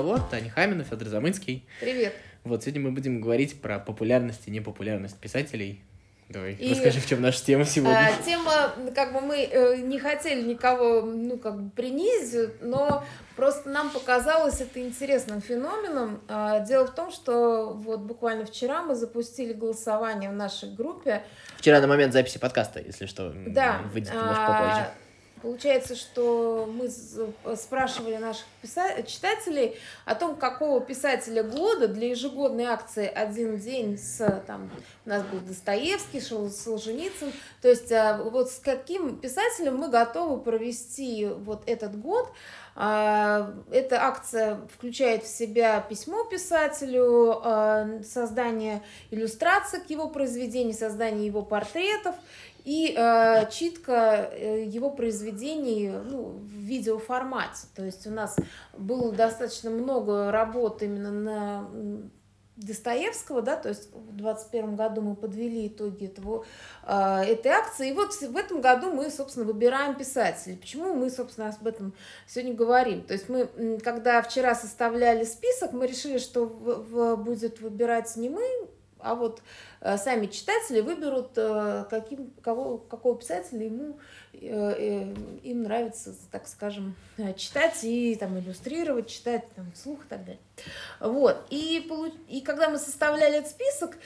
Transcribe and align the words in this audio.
разговор. 0.00 0.20
Таня 0.30 0.50
Хамина, 0.50 0.84
Федор 0.84 1.08
Замынский. 1.08 1.64
Привет. 1.80 2.14
Вот 2.44 2.62
сегодня 2.62 2.80
мы 2.80 2.90
будем 2.90 3.20
говорить 3.20 3.60
про 3.60 3.78
популярность 3.78 4.42
и 4.46 4.50
непопулярность 4.50 5.16
писателей. 5.18 5.82
Давай, 6.30 6.54
и, 6.54 6.70
расскажи, 6.70 7.00
в 7.00 7.06
чем 7.06 7.20
наша 7.22 7.44
тема 7.44 7.64
сегодня. 7.64 8.08
А, 8.08 8.22
тема, 8.22 8.72
как 8.94 9.12
бы 9.12 9.20
мы 9.20 9.36
э, 9.42 9.78
не 9.78 9.98
хотели 9.98 10.40
никого, 10.42 11.02
ну, 11.02 11.36
как 11.36 11.60
бы 11.60 11.70
принизить, 11.70 12.62
но 12.62 13.04
просто 13.34 13.68
нам 13.68 13.90
показалось 13.90 14.60
это 14.60 14.80
интересным 14.80 15.42
феноменом. 15.42 16.20
А, 16.28 16.60
дело 16.60 16.86
в 16.86 16.94
том, 16.94 17.10
что 17.10 17.72
вот 17.74 18.00
буквально 18.00 18.46
вчера 18.46 18.82
мы 18.82 18.94
запустили 18.94 19.52
голосование 19.52 20.30
в 20.30 20.34
нашей 20.34 20.72
группе. 20.72 21.24
Вчера 21.56 21.80
на 21.80 21.88
момент 21.88 22.12
записи 22.12 22.38
подкаста, 22.38 22.80
если 22.80 23.06
что, 23.06 23.34
да. 23.48 23.80
выйдет 23.92 24.14
немножко 24.14 24.46
попозже. 24.46 24.80
А, 24.82 24.94
Получается, 25.42 25.96
что 25.96 26.68
мы 26.70 26.90
спрашивали 27.56 28.16
наших 28.16 28.44
писа... 28.60 29.02
читателей 29.04 29.76
о 30.04 30.14
том, 30.14 30.36
какого 30.36 30.80
писателя 30.80 31.42
года 31.42 31.88
для 31.88 32.10
ежегодной 32.10 32.64
акции 32.64 33.06
«Один 33.06 33.56
день» 33.56 33.96
с, 33.96 34.42
там, 34.46 34.70
у 35.06 35.08
нас 35.08 35.22
был 35.24 35.40
Достоевский, 35.40 36.20
Солженицын, 36.20 37.32
то 37.62 37.68
есть 37.68 37.90
а, 37.90 38.22
вот 38.22 38.50
с 38.50 38.58
каким 38.58 39.16
писателем 39.16 39.76
мы 39.76 39.88
готовы 39.88 40.40
провести 40.40 41.26
вот 41.26 41.62
этот 41.66 41.98
год. 41.98 42.30
А, 42.76 43.54
эта 43.70 44.02
акция 44.02 44.60
включает 44.74 45.24
в 45.24 45.26
себя 45.26 45.80
письмо 45.80 46.24
писателю, 46.24 47.40
а, 47.42 48.02
создание 48.04 48.82
иллюстраций 49.10 49.80
к 49.80 49.88
его 49.88 50.08
произведению, 50.08 50.74
создание 50.74 51.26
его 51.26 51.40
портретов– 51.40 52.14
и 52.64 52.94
э, 52.96 53.50
читка 53.50 54.30
э, 54.32 54.64
его 54.64 54.90
произведений 54.90 55.90
ну, 55.90 56.38
в 56.42 56.48
видеоформате. 56.48 57.66
То 57.74 57.84
есть 57.84 58.06
у 58.06 58.10
нас 58.10 58.36
было 58.76 59.12
достаточно 59.12 59.70
много 59.70 60.30
работ 60.30 60.82
именно 60.82 61.10
на 61.10 61.68
Достоевского, 62.56 63.40
да, 63.40 63.56
то 63.56 63.70
есть 63.70 63.90
в 63.92 64.12
2021 64.16 64.76
году 64.76 65.00
мы 65.00 65.16
подвели 65.16 65.68
итоги 65.68 66.06
этого, 66.06 66.44
э, 66.86 67.22
этой 67.24 67.52
акции, 67.52 67.90
и 67.90 67.92
вот 67.92 68.12
в 68.14 68.36
этом 68.36 68.60
году 68.60 68.92
мы, 68.92 69.10
собственно, 69.10 69.46
выбираем 69.46 69.94
писателей. 69.94 70.56
Почему 70.56 70.94
мы, 70.94 71.10
собственно, 71.10 71.48
об 71.48 71.66
этом 71.66 71.94
сегодня 72.26 72.54
говорим? 72.54 73.02
То 73.02 73.14
есть 73.14 73.28
мы, 73.28 73.78
когда 73.82 74.20
вчера 74.22 74.54
составляли 74.54 75.24
список, 75.24 75.72
мы 75.72 75.86
решили, 75.86 76.18
что 76.18 76.44
в, 76.44 76.84
в, 76.90 77.16
будет 77.16 77.60
выбирать 77.60 78.14
не 78.16 78.28
мы, 78.28 78.46
а 79.02 79.14
вот 79.14 79.42
э, 79.80 79.96
сами 79.96 80.26
читатели 80.26 80.80
выберут, 80.80 81.32
э, 81.36 81.84
каким, 81.90 82.30
кого, 82.42 82.78
какого 82.78 83.18
писателя 83.18 83.64
ему, 83.64 83.98
э, 84.32 85.14
им 85.42 85.62
нравится, 85.62 86.14
так 86.30 86.46
скажем, 86.46 86.96
читать 87.36 87.82
и 87.82 88.16
там, 88.16 88.38
иллюстрировать, 88.38 89.08
читать 89.08 89.44
там, 89.54 89.70
вслух 89.72 90.04
и 90.04 90.08
так 90.08 90.24
далее. 90.24 90.40
Вот. 91.00 91.46
И, 91.50 91.90
и 92.28 92.40
когда 92.40 92.68
мы 92.68 92.78
составляли 92.78 93.38
этот 93.38 93.50
список, 93.50 93.96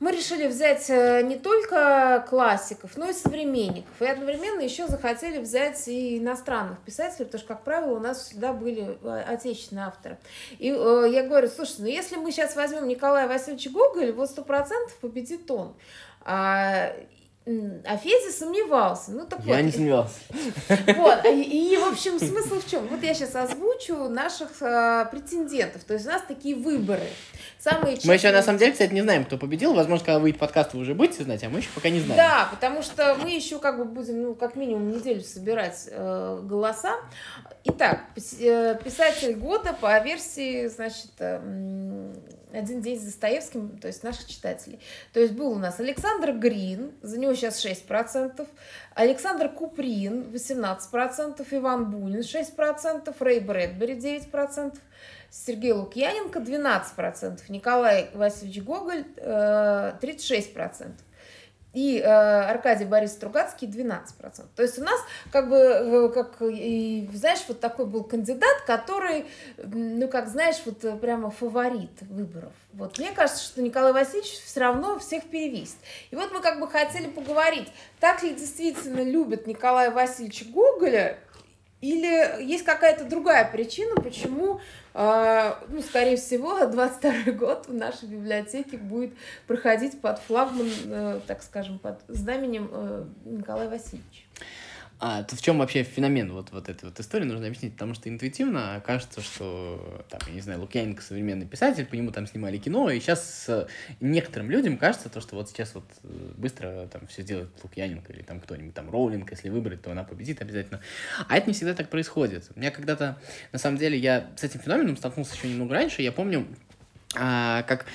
мы 0.00 0.12
решили 0.12 0.46
взять 0.46 0.90
э, 0.90 1.22
не 1.22 1.36
только 1.36 2.26
классиков, 2.28 2.96
но 2.96 3.08
и 3.08 3.12
современников. 3.12 3.90
И 4.00 4.04
одновременно 4.04 4.60
еще 4.60 4.86
захотели 4.88 5.38
взять 5.38 5.86
и 5.88 6.18
иностранных 6.18 6.80
писателей, 6.80 7.26
потому 7.26 7.38
что, 7.38 7.54
как 7.54 7.64
правило, 7.64 7.96
у 7.96 8.00
нас 8.00 8.24
всегда 8.26 8.52
были 8.52 8.98
э, 9.02 9.22
отечественные 9.26 9.86
авторы. 9.86 10.18
И 10.58 10.70
э, 10.70 11.06
я 11.10 11.22
говорю, 11.22 11.48
слушайте, 11.48 11.82
ну 11.82 11.88
если 11.88 12.16
мы 12.16 12.32
сейчас 12.32 12.56
возьмем 12.56 12.88
Николая 12.88 13.28
Васильевича 13.28 13.70
Гоголя, 13.70 14.12
вот 14.12 14.30
сто 14.30 14.42
процентов 14.42 14.94
победит 14.96 15.50
он. 15.50 15.74
А, 16.26 16.92
а 17.46 17.98
Федя 17.98 18.32
сомневался. 18.32 19.10
Ну, 19.10 19.26
так 19.26 19.40
я 19.44 19.56
вот. 19.56 19.62
не 19.62 19.70
сомневался. 19.70 20.14
Вот. 20.96 21.24
И, 21.26 21.76
в 21.78 21.92
общем, 21.92 22.18
смысл 22.18 22.58
в 22.58 22.70
чем? 22.70 22.86
Вот 22.88 23.02
я 23.02 23.12
сейчас 23.12 23.34
озвучу 23.36 24.08
наших 24.08 24.62
э, 24.62 25.06
претендентов. 25.10 25.84
То 25.84 25.94
есть 25.94 26.06
у 26.06 26.08
нас 26.08 26.22
такие 26.26 26.56
выборы. 26.56 27.06
Самые 27.58 27.98
Мы 28.04 28.14
еще, 28.14 28.30
на 28.30 28.42
самом 28.42 28.58
деле, 28.58 28.72
кстати, 28.72 28.92
не 28.92 29.02
знаем, 29.02 29.26
кто 29.26 29.36
победил. 29.36 29.74
Возможно, 29.74 30.04
когда 30.06 30.18
выйдет 30.20 30.40
подкаст, 30.40 30.72
вы 30.72 30.80
уже 30.80 30.94
будете 30.94 31.24
знать, 31.24 31.44
а 31.44 31.50
мы 31.50 31.58
еще 31.58 31.68
пока 31.74 31.90
не 31.90 32.00
знаем. 32.00 32.16
Да, 32.16 32.48
потому 32.50 32.82
что 32.82 33.14
мы 33.22 33.30
еще 33.30 33.58
как 33.58 33.76
бы 33.76 33.84
будем, 33.84 34.22
ну, 34.22 34.34
как 34.34 34.56
минимум 34.56 34.90
неделю 34.90 35.20
собирать 35.22 35.88
э, 35.90 36.40
голоса. 36.42 36.96
Итак, 37.64 38.04
э, 38.40 38.78
писатель 38.82 39.34
года 39.34 39.76
по 39.78 39.98
версии, 40.00 40.66
значит, 40.68 41.10
э, 41.18 41.40
один 42.54 42.80
день 42.80 42.98
с 42.98 43.02
Достоевским, 43.02 43.78
то 43.78 43.88
есть 43.88 44.02
наших 44.02 44.26
читателей. 44.26 44.80
То 45.12 45.20
есть 45.20 45.32
был 45.34 45.52
у 45.52 45.58
нас 45.58 45.80
Александр 45.80 46.32
Грин, 46.32 46.92
за 47.02 47.18
него 47.18 47.34
сейчас 47.34 47.64
6%, 47.64 48.46
Александр 48.94 49.48
Куприн 49.48 50.22
18%, 50.32 51.46
Иван 51.50 51.90
Бунин 51.90 52.20
6%, 52.20 53.14
Рэй 53.18 53.40
Брэдбери 53.40 53.94
9%, 53.94 54.78
Сергей 55.30 55.72
Лукьяненко 55.72 56.38
12%, 56.38 57.40
Николай 57.48 58.10
Васильевич 58.14 58.62
Гоголь 58.62 59.04
36% 59.16 60.92
и 61.74 61.98
э, 61.98 62.04
Аркадий 62.04 62.84
Борис 62.84 63.12
Стругацкий 63.12 63.68
12%. 63.68 64.44
То 64.54 64.62
есть 64.62 64.78
у 64.78 64.82
нас 64.82 64.98
как 65.30 65.48
бы, 65.48 65.56
э, 65.56 66.08
как, 66.08 66.36
и, 66.40 67.10
знаешь, 67.12 67.40
вот 67.48 67.60
такой 67.60 67.86
был 67.86 68.04
кандидат, 68.04 68.62
который, 68.66 69.26
ну, 69.58 70.08
как 70.08 70.28
знаешь, 70.28 70.62
вот 70.64 70.84
э, 70.84 70.96
прямо 70.96 71.30
фаворит 71.30 71.90
выборов. 72.02 72.52
Вот 72.72 72.98
мне 72.98 73.12
кажется, 73.12 73.42
что 73.42 73.60
Николай 73.60 73.92
Васильевич 73.92 74.30
все 74.30 74.60
равно 74.60 74.98
всех 74.98 75.24
перевесит. 75.24 75.76
И 76.10 76.16
вот 76.16 76.32
мы 76.32 76.40
как 76.40 76.60
бы 76.60 76.68
хотели 76.68 77.08
поговорить, 77.08 77.68
так 78.00 78.22
ли 78.22 78.34
действительно 78.34 79.02
любят 79.02 79.46
Николая 79.46 79.90
Васильевича 79.90 80.44
Гоголя, 80.46 81.18
или 81.84 82.42
есть 82.42 82.64
какая-то 82.64 83.04
другая 83.04 83.50
причина, 83.50 83.94
почему 83.96 84.60
а, 84.94 85.62
ну, 85.68 85.82
скорее 85.82 86.16
всего, 86.16 86.64
22 86.66 87.32
год 87.32 87.66
в 87.68 87.74
нашей 87.74 88.08
библиотеке 88.08 88.78
будет 88.78 89.12
проходить 89.46 90.00
под 90.00 90.18
флагман, 90.20 90.70
э, 90.86 91.20
так 91.26 91.42
скажем, 91.42 91.78
под 91.78 92.00
знаменем 92.08 92.70
э, 92.72 93.04
Николая 93.26 93.68
Васильевича. 93.68 94.22
А 95.00 95.22
тут 95.24 95.40
в 95.40 95.42
чем 95.42 95.58
вообще 95.58 95.82
феномен 95.82 96.32
вот, 96.32 96.52
вот 96.52 96.68
этой 96.68 96.86
вот 96.86 96.98
истории 97.00 97.24
нужно 97.24 97.46
объяснить, 97.46 97.72
потому 97.72 97.94
что 97.94 98.08
интуитивно 98.08 98.82
кажется, 98.86 99.20
что, 99.20 100.04
там, 100.08 100.20
я 100.28 100.34
не 100.34 100.40
знаю, 100.40 100.60
Лукьяненко 100.60 101.02
современный 101.02 101.46
писатель, 101.46 101.84
по 101.84 101.94
нему 101.94 102.10
там 102.12 102.26
снимали 102.26 102.58
кино, 102.58 102.88
и 102.90 103.00
сейчас 103.00 103.50
некоторым 104.00 104.50
людям 104.50 104.78
кажется, 104.78 105.08
то, 105.08 105.20
что 105.20 105.34
вот 105.34 105.48
сейчас 105.50 105.74
вот 105.74 105.84
э, 106.04 106.32
быстро 106.36 106.88
там 106.92 107.06
все 107.08 107.22
сделает 107.22 107.50
Лукьяненко 107.62 108.12
или 108.12 108.22
там 108.22 108.40
кто-нибудь, 108.40 108.72
там 108.72 108.88
Роулинг, 108.88 109.30
если 109.30 109.48
выбрать, 109.48 109.82
то 109.82 109.90
она 109.90 110.04
победит 110.04 110.40
обязательно. 110.40 110.80
А 111.28 111.36
это 111.36 111.48
не 111.48 111.54
всегда 111.54 111.74
так 111.74 111.90
происходит. 111.90 112.50
У 112.54 112.60
меня 112.60 112.70
когда-то, 112.70 113.18
на 113.52 113.58
самом 113.58 113.78
деле, 113.78 113.98
я 113.98 114.30
с 114.36 114.44
этим 114.44 114.60
феноменом 114.60 114.96
столкнулся 114.96 115.34
еще 115.34 115.48
немного 115.48 115.74
раньше, 115.74 116.02
я 116.02 116.12
помню, 116.12 116.46
а, 117.16 117.62
как 117.64 117.86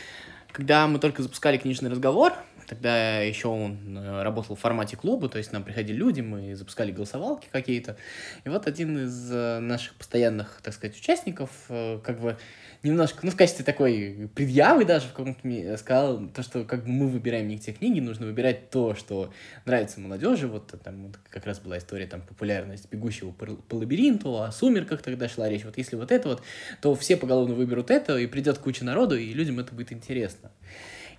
когда 0.52 0.88
мы 0.88 1.00
только 1.00 1.22
запускали 1.22 1.58
книжный 1.58 1.90
разговор, 1.90 2.34
Тогда 2.69 3.22
еще 3.22 3.47
он 3.47 3.97
э, 3.97 4.22
работал 4.22 4.56
в 4.56 4.59
формате 4.59 4.96
клуба, 4.96 5.28
то 5.28 5.40
есть 5.40 5.52
нам 5.52 5.63
приходили 5.63 5.97
люди, 5.97 6.22
мы 6.22 6.53
запускали 6.56 6.91
голосовалки 6.91 7.47
какие-то. 7.52 7.97
И 8.44 8.50
вот 8.50 8.68
один 8.68 9.06
из 9.06 9.31
э, 9.31 9.57
наших 9.57 9.96
постоянных, 9.96 10.59
так 10.62 10.75
сказать, 10.75 10.96
участников, 10.96 11.50
э, 11.69 12.00
как 12.03 12.19
бы 12.19 12.38
немножко, 12.84 13.22
ну, 13.24 13.31
в 13.31 13.35
качестве 13.35 13.66
такой 13.66 14.30
предъявы 14.35 14.85
даже 14.85 15.07
в 15.07 15.13
каком-то 15.13 15.78
сказал, 15.78 16.28
то, 16.28 16.44
что 16.44 16.63
как 16.63 16.84
бы 16.84 16.90
мы 16.90 17.07
выбираем 17.07 17.47
не 17.47 17.57
те 17.57 17.74
книги, 17.74 18.00
нужно 18.00 18.28
выбирать 18.28 18.69
то, 18.69 18.94
что 18.94 19.34
нравится 19.66 20.00
молодежи. 20.00 20.47
Вот 20.47 20.72
там 20.84 21.12
как 21.31 21.47
раз 21.47 21.59
была 21.59 21.80
история 21.80 22.06
там 22.06 22.22
популярность 22.22 22.88
бегущего 22.91 23.31
по, 23.31 23.47
по 23.47 23.75
лабиринту, 23.78 24.44
о 24.44 24.51
сумерках 24.51 25.01
тогда 25.01 25.28
шла 25.28 25.50
речь. 25.50 25.66
Вот 25.66 25.75
если 25.80 25.96
вот 25.96 26.12
это 26.12 26.30
вот, 26.30 26.44
то 26.81 26.94
все 26.94 27.18
поголовно 27.18 27.56
выберут 27.56 27.90
это, 27.90 28.16
и 28.19 28.28
придет 28.28 28.59
куча 28.59 28.86
народу, 28.86 29.18
и 29.18 29.34
людям 29.34 29.59
это 29.59 29.74
будет 29.74 29.91
интересно. 29.91 30.51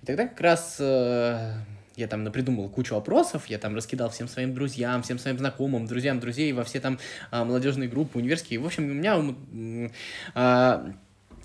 И 0.01 0.05
тогда 0.05 0.27
как 0.27 0.41
раз 0.41 0.77
э, 0.79 1.53
я 1.95 2.07
там 2.07 2.23
напридумал 2.23 2.69
кучу 2.69 2.95
вопросов, 2.95 3.47
я 3.47 3.59
там 3.59 3.75
раскидал 3.75 4.09
всем 4.09 4.27
своим 4.27 4.53
друзьям, 4.53 5.03
всем 5.03 5.19
своим 5.19 5.37
знакомым, 5.37 5.85
друзьям 5.87 6.19
друзей 6.19 6.51
во 6.53 6.63
все 6.63 6.79
там 6.79 6.99
э, 7.31 7.43
молодежные 7.43 7.87
группы, 7.87 8.19
университеты. 8.19 8.59
В 8.59 8.65
общем, 8.65 8.85
у 8.85 8.93
меня... 8.93 9.91
Э, 10.35 10.91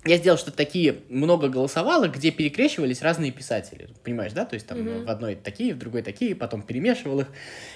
я 0.05 0.19
сделал 0.19 0.39
что-то 0.39 0.57
такие, 0.57 0.99
много 1.09 1.49
голосовалок, 1.49 2.15
где 2.15 2.31
перекрещивались 2.31 3.03
разные 3.03 3.33
писатели, 3.33 3.89
понимаешь, 4.05 4.33
да? 4.33 4.45
То 4.45 4.55
есть 4.55 4.65
там 4.65 4.79
mm-hmm. 4.79 5.05
в 5.05 5.11
одной 5.11 5.35
такие, 5.35 5.75
в 5.75 5.79
другой 5.79 6.03
такие, 6.03 6.37
потом 6.37 6.63
перемешивал 6.63 7.21
их. 7.21 7.27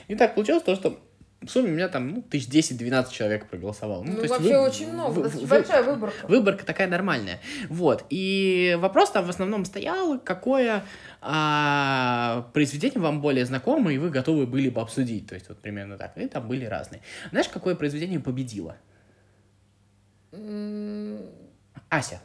И 0.06 0.14
так 0.14 0.36
получилось 0.36 0.62
то, 0.62 0.76
что 0.76 1.00
в 1.42 1.48
сумме 1.48 1.70
у 1.70 1.74
меня 1.74 1.88
там, 1.88 2.08
ну, 2.08 2.22
тысяч 2.22 2.48
десять-двенадцать 2.48 3.14
человек 3.14 3.46
проголосовало. 3.48 4.02
Ну, 4.02 4.12
ну 4.12 4.16
то 4.16 4.22
есть 4.22 4.34
вообще 4.34 4.58
вы, 4.58 4.66
очень 4.66 4.92
много, 4.92 5.20
вы, 5.20 5.46
большая 5.46 5.82
выборка. 5.82 6.26
Выборка 6.26 6.66
такая 6.66 6.86
нормальная. 6.86 7.40
Вот. 7.68 8.04
И 8.10 8.76
вопрос 8.78 9.10
там 9.10 9.24
в 9.24 9.30
основном 9.30 9.64
стоял, 9.64 10.20
какое 10.20 10.84
а, 11.22 12.46
произведение 12.52 13.00
вам 13.00 13.22
более 13.22 13.46
знакомо, 13.46 13.92
и 13.92 13.96
вы 13.98 14.10
готовы 14.10 14.46
были 14.46 14.68
бы 14.68 14.82
обсудить. 14.82 15.28
То 15.28 15.34
есть 15.34 15.48
вот 15.48 15.58
примерно 15.58 15.96
так. 15.96 16.16
И 16.18 16.26
там 16.26 16.46
были 16.46 16.66
разные. 16.66 17.00
Знаешь, 17.30 17.48
какое 17.48 17.74
произведение 17.74 18.20
победило? 18.20 18.76
Ася. 21.88 22.20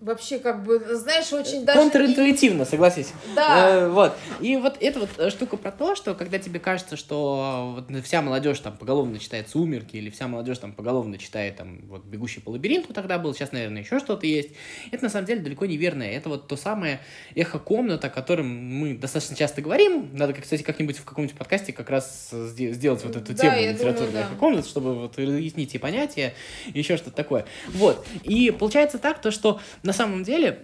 Вообще 0.00 0.38
как 0.38 0.62
бы, 0.62 0.78
знаешь, 0.94 1.32
очень 1.32 1.64
даже... 1.64 1.80
Контринтуитивно, 1.80 2.64
согласись. 2.64 3.12
Да. 3.34 3.70
Э, 3.70 3.88
вот. 3.88 4.16
И 4.40 4.56
вот 4.56 4.76
эта 4.80 5.00
вот 5.00 5.10
э, 5.18 5.30
штука 5.30 5.56
про 5.56 5.72
то, 5.72 5.94
что 5.94 6.14
когда 6.14 6.38
тебе 6.38 6.60
кажется, 6.60 6.96
что 6.96 7.74
вот 7.76 8.04
вся 8.04 8.22
молодежь 8.22 8.60
там 8.60 8.76
поголовно 8.76 9.18
читает 9.18 9.48
«Сумерки» 9.48 9.96
или 9.96 10.10
вся 10.10 10.28
молодежь 10.28 10.58
там 10.58 10.72
поголовно 10.72 11.18
читает 11.18 11.56
там 11.56 11.80
вот 11.88 12.04
«Бегущий 12.04 12.40
по 12.40 12.50
лабиринту» 12.50 12.92
тогда 12.92 13.18
был, 13.18 13.34
сейчас, 13.34 13.52
наверное, 13.52 13.82
еще 13.82 13.98
что-то 13.98 14.26
есть. 14.26 14.50
Это 14.92 15.04
на 15.04 15.10
самом 15.10 15.26
деле 15.26 15.40
далеко 15.40 15.66
не 15.66 15.76
верное. 15.76 16.12
Это 16.12 16.28
вот 16.28 16.46
то 16.46 16.56
самое 16.56 17.00
эхо-комната, 17.34 18.06
о 18.06 18.10
котором 18.10 18.48
мы 18.48 18.94
достаточно 18.94 19.36
часто 19.36 19.62
говорим. 19.62 20.10
Надо, 20.12 20.32
кстати, 20.34 20.62
как-нибудь 20.62 20.98
в 20.98 21.04
каком-нибудь 21.04 21.36
подкасте 21.36 21.72
как 21.72 21.90
раз 21.90 22.30
сделать 22.30 23.02
вот 23.04 23.16
эту 23.16 23.34
Да, 23.34 23.42
тему 23.42 23.72
литературной 23.72 24.12
да. 24.12 24.20
эхо-комнат, 24.20 24.66
чтобы 24.66 24.94
вот 24.94 25.18
разъяснить 25.18 25.74
и 25.74 25.78
понятия, 25.78 26.34
и 26.72 26.78
еще 26.78 26.96
что-то 26.96 27.16
такое. 27.16 27.46
Вот. 27.68 28.06
И 28.22 28.50
получается 28.50 28.98
так, 28.98 29.20
то, 29.20 29.30
что 29.30 29.60
на 29.88 29.94
самом 29.94 30.22
деле 30.22 30.60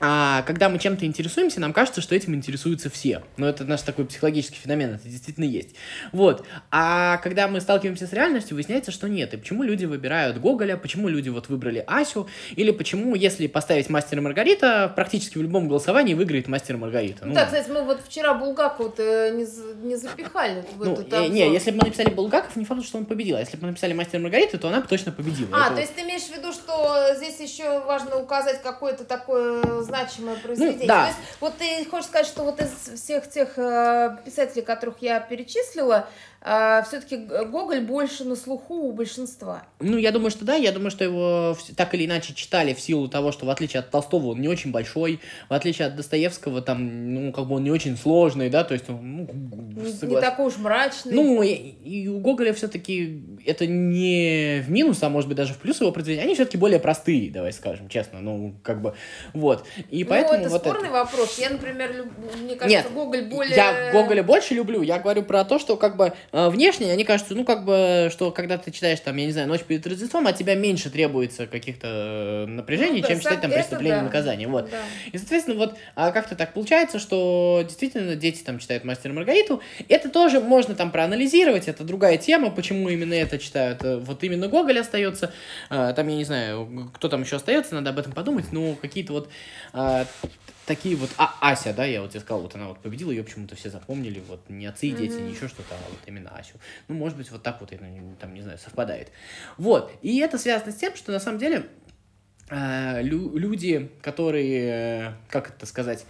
а 0.00 0.42
когда 0.42 0.68
мы 0.68 0.78
чем-то 0.78 1.04
интересуемся, 1.04 1.60
нам 1.60 1.72
кажется, 1.72 2.00
что 2.00 2.14
этим 2.14 2.34
интересуются 2.34 2.88
все. 2.88 3.22
Но 3.36 3.48
это 3.48 3.64
наш 3.64 3.82
такой 3.82 4.04
психологический 4.06 4.56
феномен, 4.56 4.94
это 4.94 5.08
действительно 5.08 5.44
есть. 5.44 5.70
Вот. 6.12 6.44
А 6.70 7.16
когда 7.18 7.48
мы 7.48 7.60
сталкиваемся 7.60 8.06
с 8.06 8.12
реальностью, 8.12 8.54
выясняется, 8.54 8.90
что 8.90 9.08
нет. 9.08 9.34
И 9.34 9.36
почему 9.36 9.62
люди 9.64 9.84
выбирают 9.84 10.38
Гоголя, 10.38 10.76
почему 10.76 11.08
люди 11.08 11.28
вот 11.28 11.48
выбрали 11.48 11.82
Асю, 11.86 12.28
или 12.54 12.70
почему, 12.70 13.14
если 13.14 13.46
поставить 13.46 13.90
Мастера 13.90 14.20
Маргарита, 14.20 14.92
практически 14.94 15.38
в 15.38 15.42
любом 15.42 15.68
голосовании 15.68 16.14
выиграет 16.14 16.46
Мастер 16.48 16.76
Маргарита. 16.76 17.26
Ну, 17.26 17.34
да, 17.34 17.46
кстати, 17.46 17.68
мы 17.70 17.82
вот 17.82 18.00
вчера 18.06 18.34
Булгакова-то 18.34 19.30
не, 19.30 19.44
за- 19.44 19.74
не 19.74 19.96
запихали 19.96 20.64
в 20.76 20.84
ну, 20.84 20.92
этот 20.92 21.12
э, 21.12 21.16
обзор. 21.16 21.32
не, 21.32 21.52
если 21.52 21.70
бы 21.72 21.78
мы 21.78 21.84
написали 21.86 22.10
Булгаков, 22.10 22.54
не 22.56 22.64
факт, 22.64 22.84
что 22.84 22.98
он 22.98 23.04
победил. 23.04 23.36
А 23.36 23.40
если 23.40 23.56
бы 23.56 23.62
мы 23.62 23.68
написали 23.70 23.92
Мастер 23.92 24.20
и 24.20 24.22
Маргарита, 24.22 24.58
то 24.58 24.68
она 24.68 24.80
бы 24.80 24.86
точно 24.86 25.10
победила. 25.12 25.48
А, 25.52 25.66
Это 25.66 25.74
то 25.74 25.80
есть 25.80 25.94
ты 25.94 26.02
имеешь 26.02 26.22
в 26.22 26.36
виду, 26.36 26.52
что 26.52 27.14
здесь 27.16 27.40
еще 27.40 27.80
важно 27.80 28.16
указать 28.16 28.62
какое-то 28.62 29.04
такое 29.04 29.82
значимое 29.88 30.36
произведение? 30.36 30.80
Ну, 30.82 30.86
да. 30.86 31.02
То 31.02 31.08
есть, 31.08 31.18
вот 31.40 31.56
ты 31.58 31.84
хочешь 31.90 32.06
сказать, 32.06 32.26
что 32.26 32.44
вот 32.44 32.60
из 32.60 33.00
всех 33.00 33.28
тех 33.28 33.58
э, 33.58 34.16
писателей, 34.24 34.62
которых 34.62 34.96
я 35.00 35.20
перечислила, 35.20 36.08
все-таки 36.40 37.16
Гоголь 37.16 37.80
больше 37.80 38.24
на 38.24 38.36
слуху 38.36 38.74
у 38.74 38.92
большинства. 38.92 39.64
Ну, 39.80 39.96
я 39.96 40.12
думаю, 40.12 40.30
что 40.30 40.44
да, 40.44 40.54
я 40.54 40.70
думаю, 40.72 40.90
что 40.90 41.04
его 41.04 41.56
так 41.76 41.94
или 41.94 42.06
иначе 42.06 42.32
читали 42.34 42.74
в 42.74 42.80
силу 42.80 43.08
того, 43.08 43.32
что 43.32 43.44
в 43.46 43.50
отличие 43.50 43.80
от 43.80 43.90
Толстого 43.90 44.28
он 44.28 44.40
не 44.40 44.48
очень 44.48 44.70
большой, 44.70 45.20
в 45.48 45.52
отличие 45.52 45.88
от 45.88 45.96
Достоевского 45.96 46.62
там, 46.62 47.12
ну, 47.14 47.32
как 47.32 47.46
бы 47.46 47.56
он 47.56 47.64
не 47.64 47.70
очень 47.70 47.96
сложный, 47.96 48.50
да, 48.50 48.62
то 48.64 48.74
есть, 48.74 48.88
он, 48.88 48.98
ну, 49.16 49.28
Не, 49.32 49.82
не 49.82 49.92
соглас- 49.92 50.20
такой 50.20 50.46
уж 50.46 50.58
мрачный. 50.58 51.12
Ну, 51.14 51.42
и, 51.42 51.52
и 51.54 52.08
у 52.08 52.20
Гоголя 52.20 52.52
все-таки 52.52 53.22
это 53.44 53.66
не 53.66 54.62
в 54.64 54.70
минус, 54.70 55.02
а 55.02 55.08
может 55.08 55.28
быть 55.28 55.36
даже 55.36 55.54
в 55.54 55.58
плюс 55.58 55.80
его 55.80 55.90
произведения. 55.92 56.24
Они 56.24 56.34
все-таки 56.34 56.56
более 56.56 56.78
простые, 56.78 57.30
давай 57.30 57.52
скажем 57.52 57.88
честно. 57.88 58.20
Ну, 58.20 58.54
как 58.62 58.80
бы, 58.80 58.94
вот. 59.34 59.64
И 59.90 60.04
Ну, 60.04 60.10
поэтому 60.10 60.40
это 60.40 60.48
вот 60.50 60.60
спорный 60.62 60.88
это. 60.88 60.92
вопрос. 60.92 61.38
Я, 61.38 61.50
например, 61.50 61.94
люб- 61.94 62.12
мне 62.42 62.54
кажется, 62.56 62.68
Нет, 62.84 62.92
Гоголь 62.94 63.22
более... 63.28 63.56
Я 63.56 63.90
Гоголя 63.92 64.22
больше 64.22 64.54
люблю. 64.54 64.82
Я 64.82 64.98
говорю 64.98 65.22
про 65.22 65.44
то, 65.44 65.58
что 65.58 65.76
как 65.76 65.96
бы 65.96 66.12
внешне 66.50 66.92
они 66.92 67.04
кажутся, 67.04 67.34
ну, 67.34 67.44
как 67.44 67.64
бы, 67.64 68.08
что 68.12 68.30
когда 68.30 68.58
ты 68.58 68.70
читаешь 68.70 69.00
там, 69.00 69.16
я 69.16 69.26
не 69.26 69.32
знаю, 69.32 69.48
Ночь 69.48 69.62
перед 69.62 69.86
Рождеством, 69.86 70.26
от 70.26 70.36
тебя 70.36 70.54
меньше 70.54 70.90
требуется 70.90 71.46
каких-то 71.46 71.86
э, 71.88 72.46
напряжений, 72.46 73.00
Ну 73.00 73.02
да, 73.02 73.08
чем 73.08 73.18
читать 73.18 73.40
там 73.40 73.50
преступление 73.50 73.96
и 73.96 74.00
да. 74.00 74.04
наказание. 74.04 74.48
Вот. 74.48 74.70
Да. 74.70 74.78
И, 75.10 75.18
соответственно, 75.18 75.56
вот 75.56 75.76
а 75.94 76.12
как-то 76.12 76.36
так 76.36 76.52
получается, 76.54 76.98
что 76.98 77.62
действительно 77.64 78.14
дети 78.14 78.42
там 78.42 78.58
читают 78.58 78.84
Мастера 78.84 79.12
и 79.12 79.16
Маргариту. 79.16 79.60
Это 79.88 80.08
тоже 80.08 80.40
можно 80.40 80.74
там 80.74 80.90
проанализировать, 80.90 81.68
это 81.68 81.84
другая 81.84 82.18
тема, 82.18 82.50
почему 82.50 82.88
именно 82.88 83.14
это 83.14 83.38
читают. 83.38 83.82
Э, 83.82 83.96
Вот 83.96 84.22
именно 84.22 84.48
Гоголь 84.48 84.78
остается, 84.78 85.32
а, 85.70 85.92
там, 85.92 86.08
я 86.08 86.16
не 86.16 86.24
знаю, 86.24 86.90
кто 86.94 87.08
там 87.08 87.22
еще 87.22 87.36
остается, 87.36 87.74
надо 87.74 87.90
об 87.90 87.98
этом 87.98 88.12
подумать, 88.12 88.52
но 88.52 88.74
какие-то 88.74 89.12
вот 89.12 89.28
а, 89.72 90.06
такие 90.68 90.94
вот... 90.94 91.10
А, 91.18 91.34
Ася, 91.40 91.72
да, 91.72 91.84
я 91.84 92.00
вот 92.02 92.10
тебе 92.10 92.20
сказал, 92.20 92.42
вот 92.42 92.54
она 92.54 92.68
вот 92.68 92.78
победила, 92.78 93.10
ее 93.10 93.24
почему-то 93.24 93.56
все 93.56 93.70
запомнили, 93.70 94.22
вот 94.28 94.48
не 94.48 94.66
отцы 94.66 94.86
и 94.86 94.92
дети, 94.92 95.14
не 95.14 95.32
еще 95.32 95.48
что-то, 95.48 95.74
а 95.74 95.90
вот 95.90 95.98
именно 96.06 96.30
Асю. 96.36 96.54
Ну, 96.86 96.94
может 96.94 97.18
быть, 97.18 97.30
вот 97.32 97.42
так 97.42 97.60
вот, 97.60 97.72
это, 97.72 97.84
там, 98.20 98.34
не 98.34 98.42
знаю, 98.42 98.58
совпадает. 98.58 99.10
Вот, 99.56 99.90
и 100.02 100.18
это 100.18 100.38
связано 100.38 100.70
с 100.70 100.76
тем, 100.76 100.94
что 100.94 101.10
на 101.10 101.18
самом 101.18 101.38
деле 101.38 101.66
э, 102.50 103.02
лю- 103.02 103.36
люди, 103.36 103.90
которые, 104.02 105.08
э, 105.08 105.12
как 105.28 105.50
это 105.50 105.66
сказать, 105.66 106.04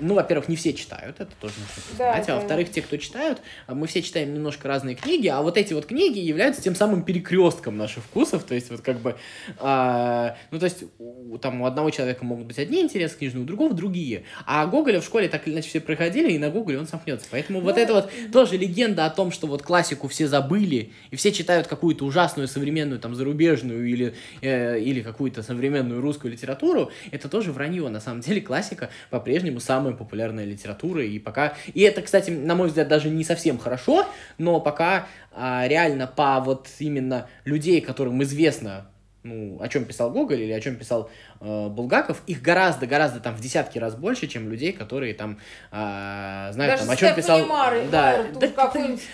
ну, 0.00 0.14
во-первых, 0.14 0.48
не 0.48 0.56
все 0.56 0.72
читают, 0.72 1.16
это 1.20 1.30
тоже 1.40 1.54
нужно 1.58 1.74
Да, 1.98 2.12
признать, 2.12 2.28
а 2.28 2.32
да. 2.32 2.36
во-вторых, 2.36 2.70
те, 2.70 2.82
кто 2.82 2.96
читают, 2.96 3.40
а 3.66 3.74
мы 3.74 3.86
все 3.86 4.02
читаем 4.02 4.34
немножко 4.34 4.68
разные 4.68 4.94
книги, 4.94 5.28
а 5.28 5.40
вот 5.42 5.56
эти 5.56 5.72
вот 5.72 5.86
книги 5.86 6.18
являются 6.18 6.62
тем 6.62 6.74
самым 6.74 7.02
перекрестком 7.04 7.76
наших 7.76 8.04
вкусов, 8.04 8.44
то 8.44 8.54
есть 8.54 8.70
вот 8.70 8.80
как 8.82 9.00
бы, 9.00 9.16
а, 9.58 10.36
ну, 10.50 10.58
то 10.58 10.64
есть 10.66 10.84
у, 10.98 11.38
там 11.38 11.60
у 11.62 11.66
одного 11.66 11.90
человека 11.90 12.24
могут 12.24 12.46
быть 12.46 12.58
одни 12.58 12.80
интересы 12.80 13.16
книжные, 13.18 13.42
у 13.42 13.46
другого 13.46 13.74
другие, 13.74 14.24
а 14.46 14.66
Гоголя 14.66 15.00
в 15.00 15.04
школе 15.04 15.28
так 15.28 15.46
или 15.46 15.54
иначе 15.54 15.68
все 15.68 15.80
проходили, 15.80 16.32
и 16.32 16.38
на 16.38 16.50
Гоголе 16.50 16.78
он 16.78 16.86
сомкнется, 16.86 17.26
поэтому 17.30 17.60
вот 17.60 17.76
Ну, 17.76 17.82
это 17.82 17.94
вот 17.94 18.10
тоже 18.32 18.56
легенда 18.56 19.06
о 19.06 19.10
том, 19.10 19.32
что 19.32 19.46
вот 19.46 19.62
классику 19.62 20.08
все 20.08 20.28
забыли, 20.28 20.92
и 21.10 21.16
все 21.16 21.32
читают 21.32 21.66
какую-то 21.66 22.04
ужасную 22.04 22.48
современную, 22.48 23.00
там, 23.00 23.14
зарубежную 23.14 23.86
или, 23.88 24.14
э, 24.40 24.78
или 24.80 25.00
какую-то 25.02 25.42
современную 25.42 26.00
русскую 26.00 26.32
литературу, 26.32 26.90
это 27.10 27.28
тоже 27.28 27.52
вранье. 27.52 27.88
На 27.88 28.00
самом 28.00 28.20
деле 28.20 28.40
классика 28.40 28.90
по-прежнему 29.10 29.60
самая 29.60 29.71
популярная 29.96 30.44
литература, 30.44 31.04
и 31.04 31.18
пока... 31.18 31.54
И 31.74 31.80
это, 31.80 32.02
кстати, 32.02 32.30
на 32.30 32.54
мой 32.54 32.68
взгляд, 32.68 32.88
даже 32.88 33.08
не 33.10 33.24
совсем 33.24 33.58
хорошо, 33.58 34.06
но 34.38 34.60
пока 34.60 35.06
а, 35.32 35.66
реально 35.66 36.06
по 36.06 36.40
вот 36.40 36.68
именно 36.78 37.28
людей, 37.44 37.80
которым 37.80 38.22
известно 38.22 38.86
ну, 39.24 39.58
о 39.60 39.68
чем 39.68 39.84
писал 39.84 40.10
Гоголь 40.10 40.40
или 40.40 40.52
о 40.52 40.60
чем 40.60 40.76
писал 40.76 41.08
э, 41.40 41.68
Булгаков, 41.68 42.22
их 42.26 42.42
гораздо-гораздо 42.42 43.20
там 43.20 43.36
в 43.36 43.40
десятки 43.40 43.78
раз 43.78 43.94
больше, 43.94 44.26
чем 44.26 44.50
людей, 44.50 44.72
которые 44.72 45.14
там 45.14 45.38
а, 45.70 46.50
знают, 46.52 46.72
Даже 46.72 46.84
там, 46.84 46.90
о 46.92 46.96
чем 46.96 47.14
писал... 47.14 47.46
Мар- 47.46 47.88
да, 47.90 48.24
тут 48.32 48.54
да, 48.54 48.72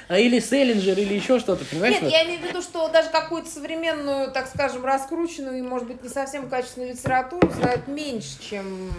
а, 0.09 0.19
или 0.19 0.41
Селлинджер, 0.41 0.99
или 0.99 1.15
еще 1.15 1.39
что-то, 1.39 1.65
понимаешь? 1.67 1.95
Нет, 1.95 2.05
вот? 2.05 2.13
я 2.13 2.25
имею 2.25 2.41
в 2.41 2.45
виду, 2.45 2.63
что 2.63 2.89
даже 2.89 3.11
какую-то 3.11 3.51
современную, 3.51 4.31
так 4.33 4.47
скажем, 4.47 4.85
раскрученную 4.85 5.59
и, 5.59 5.63
может 5.63 5.87
быть, 5.87 6.03
не 6.03 6.09
совсем 6.09 6.49
качественную 6.49 6.93
литературу 6.93 7.51
знают 7.51 7.87
меньше, 7.87 8.41
чем... 8.41 8.93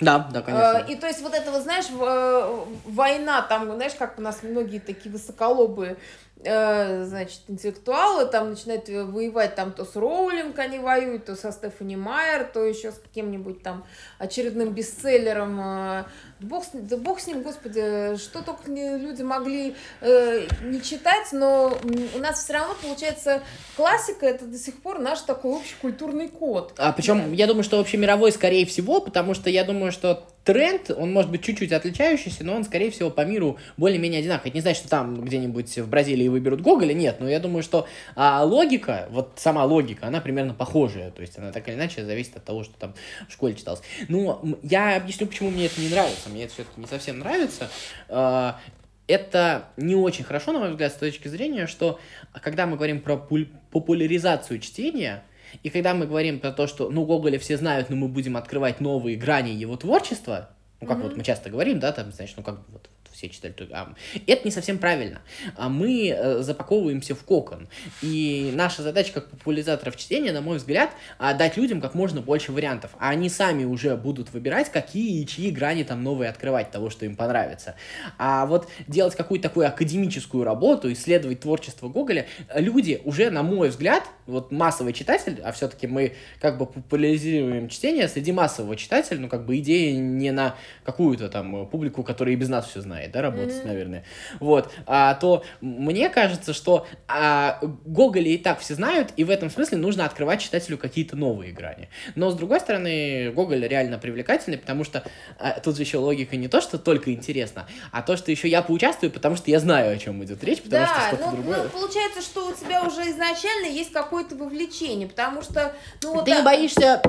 Да, 0.00 0.30
да, 0.32 0.42
конечно. 0.42 0.84
Э, 0.88 0.92
И 0.92 0.96
то 0.96 1.06
есть 1.06 1.20
вот 1.20 1.34
это, 1.34 1.52
вот, 1.52 1.62
знаешь, 1.62 1.86
э, 1.90 2.64
война, 2.86 3.42
там, 3.42 3.72
знаешь, 3.74 3.92
как 3.96 4.18
у 4.18 4.22
нас 4.22 4.42
многие 4.42 4.78
такие 4.78 5.12
высоколобые, 5.12 5.92
э, 5.92 6.29
значит, 6.42 7.40
интеллектуалы 7.48 8.24
там 8.26 8.50
начинают 8.50 8.88
э, 8.88 9.04
воевать, 9.04 9.54
там 9.54 9.72
то 9.72 9.84
с 9.84 9.94
Роулинг 9.94 10.58
они 10.58 10.78
воюют, 10.78 11.26
то 11.26 11.36
со 11.36 11.52
Стефани 11.52 11.96
Майер, 11.96 12.44
то 12.44 12.64
еще 12.64 12.92
с 12.92 12.98
каким-нибудь 12.98 13.62
там 13.62 13.84
очередным 14.18 14.70
бестселлером. 14.70 15.60
э. 15.60 16.04
Да 16.40 16.46
бог, 16.46 16.64
да 16.72 16.96
бог 16.96 17.20
с 17.20 17.26
ним, 17.26 17.42
господи, 17.42 18.16
что 18.16 18.42
только 18.42 18.70
не- 18.70 18.96
люди 18.96 19.22
могли 19.22 19.74
э, 20.00 20.46
не 20.62 20.80
читать, 20.80 21.28
но 21.32 21.78
у 22.14 22.18
нас 22.18 22.42
все 22.42 22.54
равно 22.54 22.74
получается 22.82 23.42
классика, 23.76 24.24
это 24.26 24.46
до 24.46 24.56
сих 24.56 24.80
пор 24.80 24.98
наш 24.98 25.20
такой 25.20 25.52
общий 25.52 25.74
культурный 25.82 26.28
код. 26.28 26.72
А 26.78 26.92
причем, 26.92 27.32
я 27.32 27.46
думаю, 27.46 27.64
что 27.64 27.76
вообще 27.76 27.98
мировой, 27.98 28.32
скорее 28.32 28.64
всего, 28.64 29.00
потому 29.02 29.34
что 29.34 29.50
я 29.50 29.64
думаю, 29.64 29.92
что 29.92 30.24
тренд, 30.44 30.90
он 30.90 31.12
может 31.12 31.30
быть 31.30 31.42
чуть-чуть 31.42 31.72
отличающийся, 31.72 32.44
но 32.44 32.54
он, 32.54 32.64
скорее 32.64 32.90
всего, 32.90 33.10
по 33.10 33.24
миру 33.24 33.58
более-менее 33.76 34.20
одинаковый. 34.20 34.50
Это 34.50 34.56
не 34.56 34.62
значит, 34.62 34.80
что 34.80 34.88
там 34.88 35.22
где-нибудь 35.22 35.78
в 35.78 35.88
Бразилии 35.88 36.28
выберут 36.28 36.60
Гоголя, 36.60 36.94
нет, 36.94 37.16
но 37.20 37.28
я 37.28 37.40
думаю, 37.40 37.62
что 37.62 37.86
а, 38.16 38.42
логика, 38.44 39.08
вот 39.10 39.32
сама 39.36 39.64
логика, 39.64 40.06
она 40.06 40.20
примерно 40.20 40.54
похожая, 40.54 41.10
то 41.10 41.20
есть 41.22 41.38
она 41.38 41.52
так 41.52 41.68
или 41.68 41.74
иначе 41.74 42.04
зависит 42.04 42.36
от 42.36 42.44
того, 42.44 42.64
что 42.64 42.74
там 42.78 42.94
в 43.28 43.32
школе 43.32 43.54
читалось. 43.54 43.82
Ну, 44.08 44.40
м, 44.42 44.58
я 44.62 44.96
объясню, 44.96 45.26
почему 45.26 45.50
мне 45.50 45.66
это 45.66 45.80
не 45.80 45.88
нравится, 45.88 46.28
мне 46.30 46.44
это 46.44 46.54
все-таки 46.54 46.80
не 46.80 46.86
совсем 46.86 47.18
нравится. 47.18 47.68
А, 48.08 48.58
это 49.06 49.64
не 49.76 49.96
очень 49.96 50.24
хорошо, 50.24 50.52
на 50.52 50.60
мой 50.60 50.70
взгляд, 50.70 50.92
с 50.92 50.96
точки 50.96 51.26
зрения, 51.26 51.66
что 51.66 51.98
когда 52.40 52.66
мы 52.66 52.76
говорим 52.76 53.00
про 53.00 53.16
популяризацию 53.16 54.60
чтения, 54.60 55.24
и 55.62 55.70
когда 55.70 55.94
мы 55.94 56.06
говорим 56.06 56.40
про 56.40 56.52
то, 56.52 56.66
что, 56.66 56.90
ну, 56.90 57.04
Гоголя 57.04 57.38
все 57.38 57.56
знают, 57.56 57.90
но 57.90 57.96
мы 57.96 58.08
будем 58.08 58.36
открывать 58.36 58.80
новые 58.80 59.16
грани 59.16 59.50
его 59.50 59.76
творчества, 59.76 60.50
ну, 60.80 60.86
как 60.86 60.98
Мгм. 60.98 61.08
вот 61.08 61.16
мы 61.16 61.24
часто 61.24 61.50
говорим, 61.50 61.78
да, 61.80 61.92
там, 61.92 62.12
значит, 62.12 62.36
ну, 62.36 62.42
как 62.42 62.56
бы 62.56 62.64
вот 62.72 62.88
все 63.20 63.28
читали, 63.28 63.52
то- 63.52 63.68
а, 63.72 63.94
это 64.26 64.44
не 64.44 64.50
совсем 64.50 64.78
правильно. 64.78 65.20
А 65.56 65.68
мы 65.68 66.08
э, 66.08 66.42
запаковываемся 66.42 67.14
в 67.14 67.22
кокон. 67.24 67.68
И 68.00 68.50
наша 68.54 68.82
задача 68.82 69.12
как 69.12 69.30
популяризаторов 69.30 69.96
чтения, 69.96 70.32
на 70.32 70.40
мой 70.40 70.56
взгляд, 70.56 70.90
а, 71.18 71.34
дать 71.34 71.56
людям 71.58 71.80
как 71.80 71.94
можно 71.94 72.22
больше 72.22 72.52
вариантов. 72.52 72.92
А 72.98 73.10
они 73.10 73.28
сами 73.28 73.64
уже 73.64 73.96
будут 73.96 74.32
выбирать, 74.32 74.70
какие 74.72 75.20
и 75.22 75.26
чьи 75.26 75.50
грани 75.50 75.82
там 75.82 76.02
новые 76.02 76.30
открывать 76.30 76.70
того, 76.70 76.88
что 76.88 77.04
им 77.04 77.14
понравится. 77.14 77.74
А 78.16 78.46
вот 78.46 78.68
делать 78.86 79.14
какую-то 79.14 79.48
такую 79.48 79.66
академическую 79.66 80.44
работу, 80.44 80.90
исследовать 80.92 81.40
творчество 81.40 81.88
Гоголя, 81.88 82.26
люди 82.54 83.00
уже, 83.04 83.30
на 83.30 83.42
мой 83.42 83.68
взгляд, 83.68 84.04
вот 84.26 84.50
массовый 84.52 84.92
читатель, 84.92 85.40
а 85.44 85.52
все-таки 85.52 85.86
мы 85.86 86.14
как 86.40 86.56
бы 86.56 86.66
популяризируем 86.66 87.68
чтение 87.68 88.08
среди 88.08 88.32
массового 88.32 88.76
читателя, 88.76 89.18
ну 89.18 89.28
как 89.28 89.44
бы 89.44 89.58
идея 89.58 89.96
не 89.98 90.30
на 90.30 90.54
какую-то 90.84 91.28
там 91.28 91.66
публику, 91.66 92.02
которая 92.02 92.34
и 92.34 92.36
без 92.36 92.48
нас 92.48 92.66
все 92.68 92.80
знает, 92.80 93.09
начинает, 93.10 93.12
да, 93.12 93.22
работать, 93.22 93.54
mm-hmm. 93.54 93.66
наверное. 93.66 94.04
Вот, 94.38 94.70
а, 94.86 95.14
то 95.14 95.44
мне 95.60 96.08
кажется, 96.08 96.52
что 96.52 96.86
а, 97.08 97.58
Гоголя 97.84 98.28
и 98.28 98.38
так 98.38 98.60
все 98.60 98.74
знают, 98.74 99.12
и 99.16 99.24
в 99.24 99.30
этом 99.30 99.50
смысле 99.50 99.78
нужно 99.78 100.04
открывать 100.04 100.40
читателю 100.40 100.78
какие-то 100.78 101.16
новые 101.16 101.52
грани. 101.52 101.88
Но, 102.14 102.30
с 102.30 102.34
другой 102.34 102.60
стороны, 102.60 103.30
Гоголь 103.32 103.66
реально 103.66 103.98
привлекательный, 103.98 104.58
потому 104.58 104.84
что 104.84 105.04
а, 105.38 105.60
тут 105.60 105.76
же 105.76 105.82
еще 105.82 105.98
логика 105.98 106.36
не 106.36 106.48
то, 106.48 106.60
что 106.60 106.78
только 106.78 107.12
интересно, 107.12 107.66
а 107.92 108.02
то, 108.02 108.16
что 108.16 108.30
еще 108.30 108.48
я 108.48 108.62
поучаствую, 108.62 109.10
потому 109.10 109.36
что 109.36 109.50
я 109.50 109.60
знаю, 109.60 109.94
о 109.94 109.98
чем 109.98 110.22
идет 110.24 110.42
речь, 110.44 110.62
потому 110.62 110.86
да, 110.86 110.86
что 110.86 111.16
что-то 111.16 111.30
ну, 111.30 111.36
другое. 111.36 111.62
Ну, 111.64 111.68
получается, 111.70 112.22
что 112.22 112.48
у 112.48 112.52
тебя 112.52 112.82
уже 112.84 113.02
изначально 113.10 113.66
есть 113.66 113.92
какое-то 113.92 114.34
вовлечение, 114.36 115.08
потому 115.08 115.42
что... 115.42 115.74
Ну, 116.02 116.14
вот 116.14 116.24
Ты 116.24 116.32
да, 116.32 116.38
не 116.38 116.44
боишься 116.44 117.02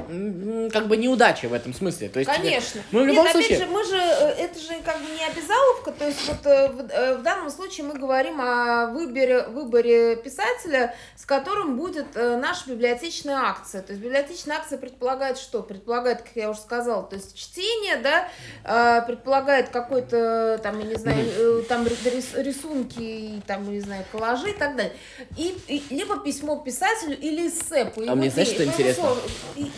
как 0.71 0.87
бы 0.87 0.97
неудачи 0.97 1.45
в 1.45 1.53
этом 1.53 1.73
смысле. 1.73 2.09
То 2.09 2.19
есть 2.19 2.31
Конечно. 2.31 2.81
Ну, 2.91 3.03
в 3.03 3.05
любом 3.05 3.23
Нет, 3.25 3.31
случае... 3.31 3.57
опять 3.57 3.67
же, 3.67 3.73
мы 3.73 3.83
же, 3.83 3.97
э, 3.97 4.43
это 4.43 4.59
же 4.59 4.73
как 4.83 4.99
бы 4.99 5.09
не 5.11 5.25
обязаловка, 5.25 5.90
то 5.97 6.07
есть 6.07 6.27
вот 6.27 6.45
э, 6.45 6.69
в, 6.69 6.79
э, 6.89 7.17
в 7.17 7.23
данном 7.23 7.49
случае 7.49 7.85
мы 7.85 7.93
говорим 7.93 8.39
о 8.41 8.87
выборе, 8.87 9.43
выборе 9.43 10.15
писателя, 10.15 10.95
с 11.15 11.25
которым 11.25 11.77
будет 11.77 12.15
наша 12.15 12.69
библиотечная 12.69 13.37
акция. 13.37 13.81
То 13.81 13.93
есть 13.93 14.03
библиотечная 14.03 14.57
акция 14.57 14.77
предполагает 14.77 15.37
что? 15.37 15.61
Предполагает, 15.61 16.21
как 16.21 16.35
я 16.35 16.49
уже 16.49 16.59
сказала, 16.59 17.03
то 17.03 17.15
есть 17.15 17.35
чтение, 17.35 17.97
да, 17.97 19.03
предполагает 19.05 19.69
какой-то, 19.69 20.59
там, 20.61 20.79
я 20.79 20.85
не 20.85 20.95
знаю, 20.95 21.63
там 21.63 21.85
рисунки, 21.85 23.41
там, 23.47 23.71
не 23.71 23.79
знаю, 23.79 24.05
коллажи 24.11 24.51
и 24.51 24.53
так 24.53 24.75
далее. 24.75 24.93
И, 25.37 25.57
и 25.67 25.95
либо 25.95 26.19
письмо 26.19 26.57
писателю 26.57 27.17
или 27.17 27.47
эссе. 27.47 27.91
а 28.07 28.15
мне 28.15 28.29
знаешь, 28.29 28.49
что 28.49 28.65
интересно? 28.65 29.09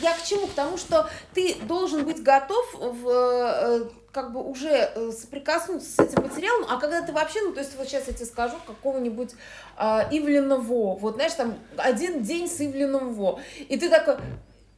Я 0.01 0.13
к 0.13 0.23
чему? 0.23 0.47
К 0.47 0.53
тому, 0.53 0.77
что 0.77 1.09
ты 1.33 1.55
должен 1.63 2.05
быть 2.05 2.21
готов 2.21 2.73
в 2.73 3.09
э, 3.09 3.89
как 4.13 4.31
бы 4.31 4.43
уже 4.43 4.69
э, 4.69 5.11
соприкоснуться 5.11 5.89
с 5.89 5.99
этим 5.99 6.21
материалом, 6.21 6.67
а 6.69 6.79
когда 6.79 7.01
ты 7.01 7.11
вообще, 7.11 7.41
ну, 7.41 7.51
то 7.51 7.61
есть 7.61 7.75
вот 7.75 7.87
сейчас 7.87 8.07
я 8.07 8.13
тебе 8.13 8.27
скажу 8.27 8.55
какого-нибудь 8.67 9.31
а, 9.75 10.07
Ивлина 10.11 10.57
Во, 10.57 10.95
вот 10.95 11.15
знаешь, 11.15 11.33
там 11.33 11.57
один 11.77 12.21
день 12.21 12.47
с 12.47 12.61
Ивлиным 12.61 13.15
Во, 13.15 13.39
и 13.57 13.75
ты 13.75 13.89
такой, 13.89 14.17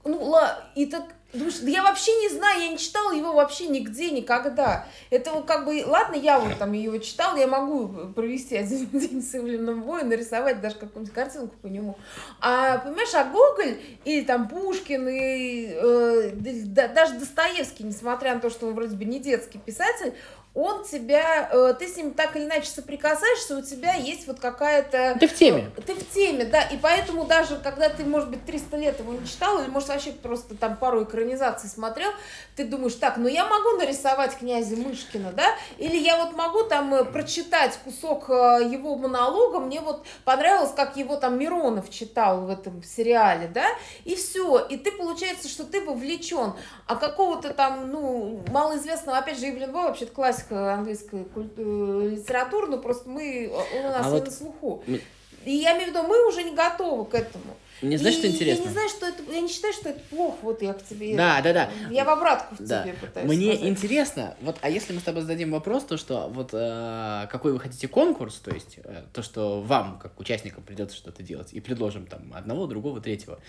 ну, 0.05 0.23
ла, 0.23 0.63
и 0.75 0.85
так 0.85 1.03
Думаешь, 1.35 1.59
да 1.59 1.69
я 1.69 1.83
вообще 1.83 2.11
не 2.21 2.29
знаю, 2.29 2.61
я 2.61 2.67
не 2.69 2.77
читала 2.77 3.11
его 3.11 3.33
вообще 3.33 3.67
нигде, 3.67 4.11
никогда. 4.11 4.87
Это 5.09 5.31
вот 5.31 5.45
как 5.45 5.65
бы, 5.65 5.83
ладно, 5.85 6.15
я 6.15 6.39
вот 6.39 6.57
там 6.57 6.71
его 6.71 6.97
читала, 6.97 7.37
я 7.37 7.47
могу 7.47 7.87
провести 8.13 8.55
один 8.55 8.87
день 8.93 9.21
с 9.21 9.35
Ивлиным 9.35 9.83
Воем, 9.83 10.09
нарисовать 10.09 10.61
даже 10.61 10.75
какую-нибудь 10.75 11.13
картинку 11.13 11.55
по 11.61 11.67
нему. 11.67 11.97
А, 12.41 12.79
понимаешь, 12.79 13.13
а 13.13 13.25
Гоголь 13.25 13.77
или 14.05 14.23
там 14.23 14.47
Пушкин, 14.47 15.07
и 15.09 15.69
э, 15.71 16.31
да, 16.33 16.87
даже 16.87 17.15
Достоевский, 17.15 17.83
несмотря 17.83 18.35
на 18.35 18.39
то, 18.39 18.49
что 18.49 18.67
он 18.67 18.73
вроде 18.73 18.95
бы 18.95 19.05
не 19.05 19.19
детский 19.19 19.59
писатель, 19.59 20.13
он 20.55 20.85
тебя, 20.85 21.49
э, 21.51 21.75
ты 21.77 21.85
с 21.85 21.97
ним 21.97 22.13
так 22.13 22.37
или 22.37 22.45
иначе 22.45 22.69
соприкасаешься, 22.69 23.57
у 23.57 23.61
тебя 23.61 23.93
есть 23.95 24.25
вот 24.25 24.39
какая-то... 24.39 25.17
Ты 25.19 25.27
в 25.27 25.35
теме. 25.35 25.69
Ты 25.85 25.93
в 25.93 26.09
теме, 26.13 26.45
да, 26.45 26.61
и 26.61 26.77
поэтому 26.77 27.25
даже 27.25 27.57
когда 27.57 27.89
ты, 27.89 28.05
может 28.05 28.29
быть, 28.29 28.45
300 28.45 28.77
лет 28.77 28.99
его 28.99 29.13
не 29.13 29.27
читал, 29.27 29.61
или, 29.61 29.67
может, 29.67 29.89
вообще 29.89 30.13
просто 30.13 30.55
там 30.55 30.77
пару 30.77 31.03
экранизаций 31.03 31.69
смотрел, 31.69 32.09
ты 32.55 32.63
думаешь, 32.63 32.95
так, 32.95 33.17
ну 33.17 33.27
я 33.27 33.45
могу 33.45 33.71
нарисовать 33.71 34.37
князя 34.37 34.77
Мышкина, 34.77 35.33
да, 35.33 35.53
или 35.77 35.97
я 35.97 36.15
вот 36.23 36.33
могу 36.37 36.63
там 36.63 36.93
э, 36.93 37.03
прочитать 37.03 37.77
кусок 37.83 38.29
э, 38.29 38.69
его 38.71 38.95
монолога, 38.95 39.59
мне 39.59 39.81
вот 39.81 40.05
понравилось, 40.23 40.71
как 40.73 40.95
его 40.95 41.17
там 41.17 41.37
Миронов 41.37 41.89
читал 41.89 42.45
в 42.45 42.49
этом 42.49 42.81
сериале, 42.81 43.49
да, 43.49 43.67
и 44.05 44.15
все, 44.15 44.59
и 44.59 44.77
ты, 44.77 44.93
получается, 44.93 45.49
что 45.49 45.65
ты 45.65 45.81
вовлечен, 45.81 46.53
а 46.87 46.95
какого-то 46.95 47.53
там, 47.53 47.91
ну, 47.91 48.41
малоизвестного, 48.47 49.17
опять 49.17 49.37
же, 49.37 49.49
Ивлин 49.49 49.73
Бой, 49.73 49.83
вообще-то 49.83 50.13
классик 50.47 50.51
английской 50.51 51.23
культуры, 51.25 52.09
литературы, 52.09 52.67
но 52.67 52.77
просто 52.77 53.09
мы, 53.09 53.51
у 53.51 53.83
нас 53.83 54.05
а 54.05 54.09
не 54.09 54.19
вот... 54.19 54.25
на 54.25 54.31
слуху. 54.31 54.83
И 55.43 55.51
я 55.51 55.75
имею 55.77 55.91
в 55.91 55.95
виду, 55.95 56.03
мы 56.03 56.27
уже 56.27 56.43
не 56.43 56.55
готовы 56.55 57.05
к 57.05 57.13
этому. 57.13 57.55
Мне 57.81 57.97
знаешь, 57.97 58.15
и, 58.15 58.19
что 58.19 58.27
интересно? 58.27 58.63
Я 58.63 58.67
не 58.67 58.73
знаю, 58.73 58.89
что 58.89 59.05
это. 59.05 59.23
Я 59.31 59.41
не 59.41 59.49
считаю, 59.49 59.73
что 59.73 59.89
это 59.89 59.99
плохо. 60.09 60.37
Вот 60.41 60.61
я 60.61 60.73
к 60.73 60.83
тебе. 60.83 61.15
Да, 61.15 61.41
да, 61.41 61.53
да. 61.53 61.69
Я 61.91 62.05
в 62.05 62.09
обратку 62.09 62.55
в 62.55 62.65
да. 62.65 62.83
тебе 62.83 62.93
пытаюсь. 62.93 63.27
Мне 63.27 63.53
сказать. 63.53 63.69
интересно, 63.69 64.35
вот, 64.41 64.57
а 64.61 64.69
если 64.69 64.93
мы 64.93 64.99
с 64.99 65.03
тобой 65.03 65.21
зададим 65.21 65.51
вопрос, 65.51 65.83
то 65.83 65.97
что 65.97 66.29
вот 66.29 66.51
э, 66.53 67.27
какой 67.29 67.53
вы 67.53 67.59
хотите 67.59 67.87
конкурс, 67.87 68.35
то 68.35 68.51
есть 68.51 68.79
э, 68.83 69.03
то, 69.13 69.21
что 69.21 69.61
вам, 69.61 69.99
как 69.99 70.19
участникам, 70.19 70.63
придется 70.63 70.95
что-то 70.95 71.23
делать, 71.23 71.53
и 71.53 71.59
предложим 71.59 72.05
там 72.05 72.33
одного, 72.33 72.67
другого, 72.67 73.01
третьего. 73.01 73.39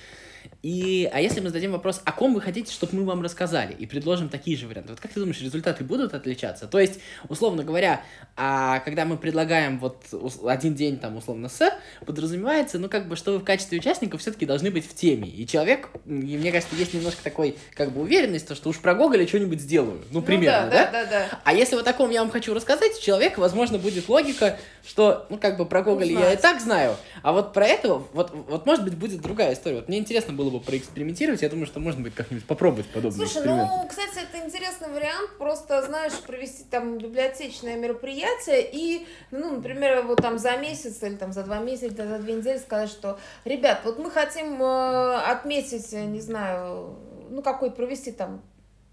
И, 0.62 1.09
а 1.12 1.21
если 1.21 1.40
мы 1.40 1.49
зададим 1.49 1.73
вопрос, 1.73 2.00
о 2.04 2.12
ком 2.12 2.35
вы 2.35 2.40
хотите, 2.40 2.73
чтобы 2.73 2.97
мы 2.97 3.04
вам 3.04 3.23
рассказали, 3.23 3.73
и 3.73 3.87
предложим 3.87 4.28
такие 4.28 4.56
же 4.56 4.66
варианты, 4.66 4.92
вот 4.92 5.00
как 5.00 5.12
ты 5.12 5.21
думаешь, 5.21 5.40
результаты 5.40 5.85
будут 5.85 6.14
отличаться? 6.14 6.66
То 6.66 6.78
есть, 6.78 7.00
условно 7.28 7.64
говоря, 7.64 8.02
а 8.37 8.80
когда 8.80 9.04
мы 9.04 9.16
предлагаем 9.16 9.78
вот 9.78 10.04
один 10.45 10.75
день 10.75 10.99
там 10.99 11.16
условно 11.16 11.49
с, 11.49 11.73
подразумевается, 12.04 12.78
ну 12.78 12.88
как 12.88 13.09
бы, 13.09 13.16
что 13.16 13.33
вы 13.33 13.38
в 13.38 13.45
качестве 13.45 13.78
участников 13.78 14.15
все-таки 14.18 14.46
должны 14.46 14.70
быть 14.70 14.88
в 14.88 14.94
теме. 14.94 15.28
И 15.28 15.46
человек, 15.46 15.88
и 16.06 16.11
мне 16.11 16.52
кажется, 16.52 16.75
есть 16.76 16.94
немножко 16.94 17.23
такой, 17.23 17.56
как 17.75 17.92
бы, 17.92 18.02
уверенность, 18.02 18.46
то, 18.46 18.54
что 18.54 18.70
уж 18.70 18.78
про 18.78 18.94
Гоголя 18.94 19.26
что-нибудь 19.26 19.61
сделаю. 19.61 20.02
Ну, 20.11 20.23
примерно, 20.23 20.66
ну, 20.66 20.70
да, 20.70 20.85
да? 20.85 20.90
Да, 20.90 21.04
да, 21.04 21.11
да. 21.11 21.40
А 21.44 21.52
если 21.52 21.75
вот 21.75 21.85
таком 21.85 22.11
я 22.11 22.20
вам 22.20 22.30
хочу 22.30 22.54
рассказать, 22.54 22.96
у 22.96 23.00
человека, 23.00 23.40
возможно, 23.40 23.78
будет 23.78 24.08
логика, 24.08 24.58
что, 24.87 25.26
ну, 25.30 25.38
как 25.38 25.56
бы, 25.56 25.66
про 25.66 25.82
Гоголя 25.82 26.14
Узнать. 26.14 26.25
я 26.25 26.32
и 26.35 26.37
так 26.37 26.61
знаю, 26.61 26.96
а 27.23 27.32
вот 27.32 27.52
про 27.52 27.66
этого, 27.66 28.06
вот, 28.12 28.30
вот, 28.32 28.66
может 28.66 28.85
быть, 28.85 28.94
будет 28.94 29.20
другая 29.20 29.54
история. 29.54 29.76
Вот 29.76 29.88
мне 29.88 29.99
интересно 29.99 30.32
было 30.32 30.50
бы 30.50 30.61
проэкспериментировать, 30.61 31.42
я 31.42 31.49
думаю, 31.49 31.66
что 31.66 31.80
можно 31.80 32.02
будет 32.02 32.14
как-нибудь 32.14 32.46
попробовать 32.46 32.87
подобный 32.87 33.26
Слушай, 33.26 33.46
ну, 33.46 33.87
кстати, 33.88 34.26
это 34.28 34.44
интересный 34.44 34.88
вариант, 34.88 35.30
просто, 35.38 35.82
знаешь, 35.82 36.12
провести 36.26 36.64
там 36.64 36.99
библиотечное 36.99 37.76
мероприятие 37.76 38.68
и, 38.73 39.06
ну, 39.30 39.56
например, 39.56 40.02
вот 40.02 40.23
там 40.23 40.38
за 40.38 40.56
месяц 40.56 41.02
или 41.02 41.16
там 41.16 41.32
за 41.32 41.42
два 41.42 41.58
месяца, 41.58 41.87
или 41.87 41.94
за 41.96 42.18
две 42.18 42.35
недели 42.35 42.58
сказать, 42.58 42.90
что, 42.90 43.18
ребят, 43.44 43.80
вот 43.85 43.99
мы 43.99 44.05
хотим 44.10 44.62
э, 44.62 45.16
отметить, 45.16 45.92
не 45.92 46.20
знаю, 46.20 46.96
ну, 47.30 47.42
какой 47.42 47.70
провести 47.70 48.12
там 48.12 48.42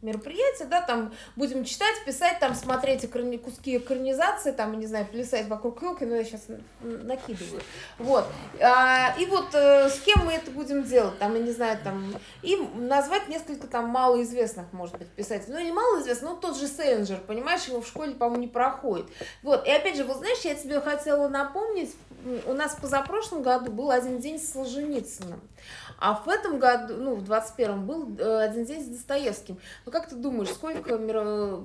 мероприятие, 0.04 0.68
да, 0.68 0.82
там 0.82 1.14
будем 1.36 1.64
читать, 1.64 1.96
писать, 2.06 2.40
там 2.40 2.54
смотреть 2.54 3.06
экрани, 3.06 3.38
куски 3.38 3.78
экранизации, 3.78 4.52
там, 4.52 4.78
не 4.80 4.86
знаю, 4.86 5.06
плясать 5.06 5.48
вокруг 5.48 5.82
елки, 5.82 6.06
но 6.06 6.16
я 6.16 6.26
сейчас 6.26 6.42
накидываю. 6.82 7.62
Вот. 7.98 8.26
А, 8.62 9.16
и 9.18 9.26
вот 9.26 9.56
э, 9.56 9.90
с 9.90 10.00
кем 10.02 10.26
мы 10.26 10.34
это 10.34 10.52
будем 10.52 10.84
делать, 10.84 11.18
там, 11.20 11.34
я 11.36 11.42
не 11.42 11.52
знаю, 11.52 11.80
там, 11.84 12.14
и 12.42 12.58
назвать 12.76 13.30
несколько 13.30 13.68
там 13.68 13.88
малоизвестных, 13.88 14.66
может 14.74 14.98
быть, 14.98 15.08
писателей. 15.08 15.54
Ну, 15.54 15.60
или 15.60 15.72
малоизвестных, 15.72 16.32
ну, 16.32 16.38
тот 16.38 16.58
же 16.58 16.68
Селлинджер, 16.68 17.20
понимаешь, 17.20 17.66
его 17.66 17.82
в 17.82 17.88
школе, 17.88 18.14
по-моему, 18.14 18.42
не 18.42 18.48
проходит. 18.50 19.08
Вот. 19.42 19.66
И 19.66 19.72
опять 19.72 19.96
же, 19.96 20.04
вот 20.04 20.18
знаешь, 20.18 20.40
я 20.42 20.56
тебе 20.56 20.82
хотела 20.82 21.30
напомнить, 21.30 21.96
у 22.46 22.54
нас 22.54 22.76
позапрошлом 22.76 23.42
году 23.42 23.72
был 23.72 23.92
один 23.92 24.20
день 24.20 24.40
с 24.40 24.52
Солженицыным. 24.52 25.42
А 26.00 26.16
в 26.16 26.28
этом 26.28 26.60
году, 26.60 26.96
ну, 26.98 27.16
в 27.16 27.24
21-м 27.24 27.86
был 27.86 28.16
э, 28.18 28.44
один 28.44 28.66
день 28.66 28.84
с 28.84 28.88
Достоевским. 28.88 29.58
Ну, 29.86 29.92
как 29.92 30.10
ты 30.10 30.16
думаешь, 30.16 30.50
сколько 30.50 30.98
миро... 30.98 31.64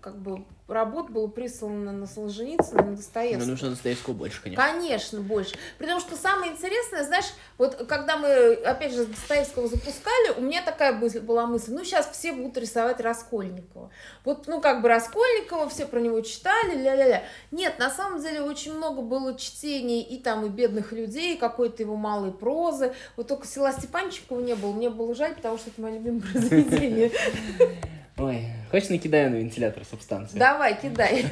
как 0.00 0.16
бы 0.16 0.44
работ 0.70 1.10
было 1.10 1.26
прислано 1.26 1.92
на 1.92 2.06
Солженицына, 2.06 2.82
на 2.82 2.96
Достоевского? 2.96 3.44
Ну, 3.44 3.50
нужно 3.50 3.70
Достоевского 3.70 4.14
больше, 4.14 4.42
конечно. 4.42 4.64
Конечно, 4.64 5.20
больше. 5.20 5.54
Потому 5.78 6.00
что 6.00 6.16
самое 6.16 6.52
интересное, 6.52 7.04
знаешь, 7.04 7.26
вот 7.58 7.86
когда 7.88 8.16
мы, 8.16 8.54
опять 8.54 8.92
же, 8.92 9.06
Достоевского 9.06 9.68
запускали, 9.68 10.38
у 10.38 10.40
меня 10.40 10.62
такая 10.62 10.92
была 10.92 11.46
мысль, 11.46 11.72
ну, 11.72 11.84
сейчас 11.84 12.10
все 12.10 12.32
будут 12.32 12.56
рисовать 12.58 13.00
Раскольникова. 13.00 13.90
Вот, 14.24 14.46
ну, 14.46 14.60
как 14.60 14.82
бы 14.82 14.88
Раскольникова, 14.88 15.68
все 15.68 15.86
про 15.86 16.00
него 16.00 16.20
читали, 16.20 16.76
ля-ля-ля. 16.76 17.24
Нет, 17.50 17.78
на 17.78 17.90
самом 17.90 18.22
деле 18.22 18.42
очень 18.42 18.74
много 18.74 19.02
было 19.02 19.36
чтений 19.36 20.02
и 20.02 20.18
там 20.18 20.46
и 20.46 20.48
бедных 20.48 20.92
людей, 20.92 21.36
какой-то 21.36 21.82
его 21.82 21.96
малой 21.96 22.32
прозы. 22.32 22.94
Вот 23.16 23.28
только 23.28 23.46
села 23.46 23.72
Степанчикова 23.72 24.40
не 24.40 24.54
было. 24.54 24.72
Мне 24.72 24.90
было 24.90 25.14
жаль, 25.14 25.34
потому 25.34 25.58
что 25.58 25.70
это 25.70 25.80
мое 25.80 25.94
любимое 25.94 26.22
произведение. 26.22 27.10
Ой, 28.20 28.44
хочешь 28.70 28.90
накидаю 28.90 29.30
на 29.30 29.36
вентилятор 29.36 29.82
субстанцию? 29.86 30.38
Давай, 30.38 30.78
кидай. 30.78 31.24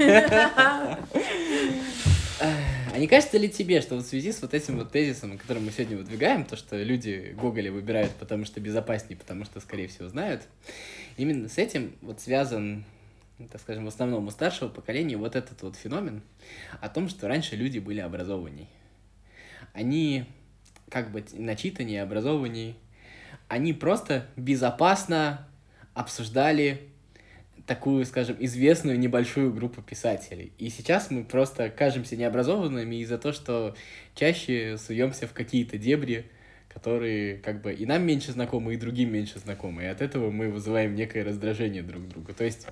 А 2.40 2.96
не 2.96 3.06
кажется 3.06 3.36
ли 3.36 3.50
тебе, 3.50 3.82
что 3.82 3.96
в 3.96 4.00
связи 4.00 4.32
с 4.32 4.40
вот 4.40 4.54
этим 4.54 4.78
вот 4.78 4.90
тезисом, 4.90 5.36
который 5.36 5.62
мы 5.62 5.70
сегодня 5.70 5.98
выдвигаем, 5.98 6.46
то, 6.46 6.56
что 6.56 6.82
люди 6.82 7.34
Гоголя 7.38 7.70
выбирают, 7.70 8.12
потому 8.12 8.46
что 8.46 8.58
безопаснее, 8.60 9.18
потому 9.18 9.44
что, 9.44 9.60
скорее 9.60 9.88
всего, 9.88 10.08
знают, 10.08 10.44
именно 11.18 11.50
с 11.50 11.58
этим 11.58 11.92
вот 12.00 12.22
связан, 12.22 12.84
так 13.52 13.60
скажем, 13.60 13.84
в 13.84 13.88
основном 13.88 14.26
у 14.26 14.30
старшего 14.30 14.68
поколения 14.68 15.18
вот 15.18 15.36
этот 15.36 15.60
вот 15.60 15.76
феномен 15.76 16.22
о 16.80 16.88
том, 16.88 17.10
что 17.10 17.28
раньше 17.28 17.54
люди 17.54 17.80
были 17.80 18.00
образованней. 18.00 18.68
Они 19.74 20.24
как 20.88 21.10
бы 21.10 21.22
начитаннее, 21.34 22.02
образованнее, 22.02 22.76
они 23.48 23.74
просто 23.74 24.26
безопасно 24.36 25.46
обсуждали 25.94 26.80
такую, 27.66 28.06
скажем, 28.06 28.36
известную 28.40 28.98
небольшую 28.98 29.52
группу 29.52 29.82
писателей. 29.82 30.52
И 30.58 30.70
сейчас 30.70 31.10
мы 31.10 31.22
просто 31.22 31.68
кажемся 31.68 32.16
необразованными 32.16 32.96
из-за 32.96 33.18
того, 33.18 33.34
что 33.34 33.76
чаще 34.14 34.78
суемся 34.78 35.26
в 35.26 35.34
какие-то 35.34 35.76
дебри, 35.76 36.30
которые 36.68 37.36
как 37.36 37.60
бы 37.60 37.72
и 37.72 37.84
нам 37.84 38.06
меньше 38.06 38.32
знакомы, 38.32 38.74
и 38.74 38.76
другим 38.78 39.12
меньше 39.12 39.38
знакомы. 39.38 39.82
И 39.82 39.86
от 39.86 40.00
этого 40.00 40.30
мы 40.30 40.48
вызываем 40.48 40.94
некое 40.94 41.24
раздражение 41.24 41.82
друг 41.82 42.08
друга. 42.08 42.32
То 42.32 42.44
есть 42.44 42.66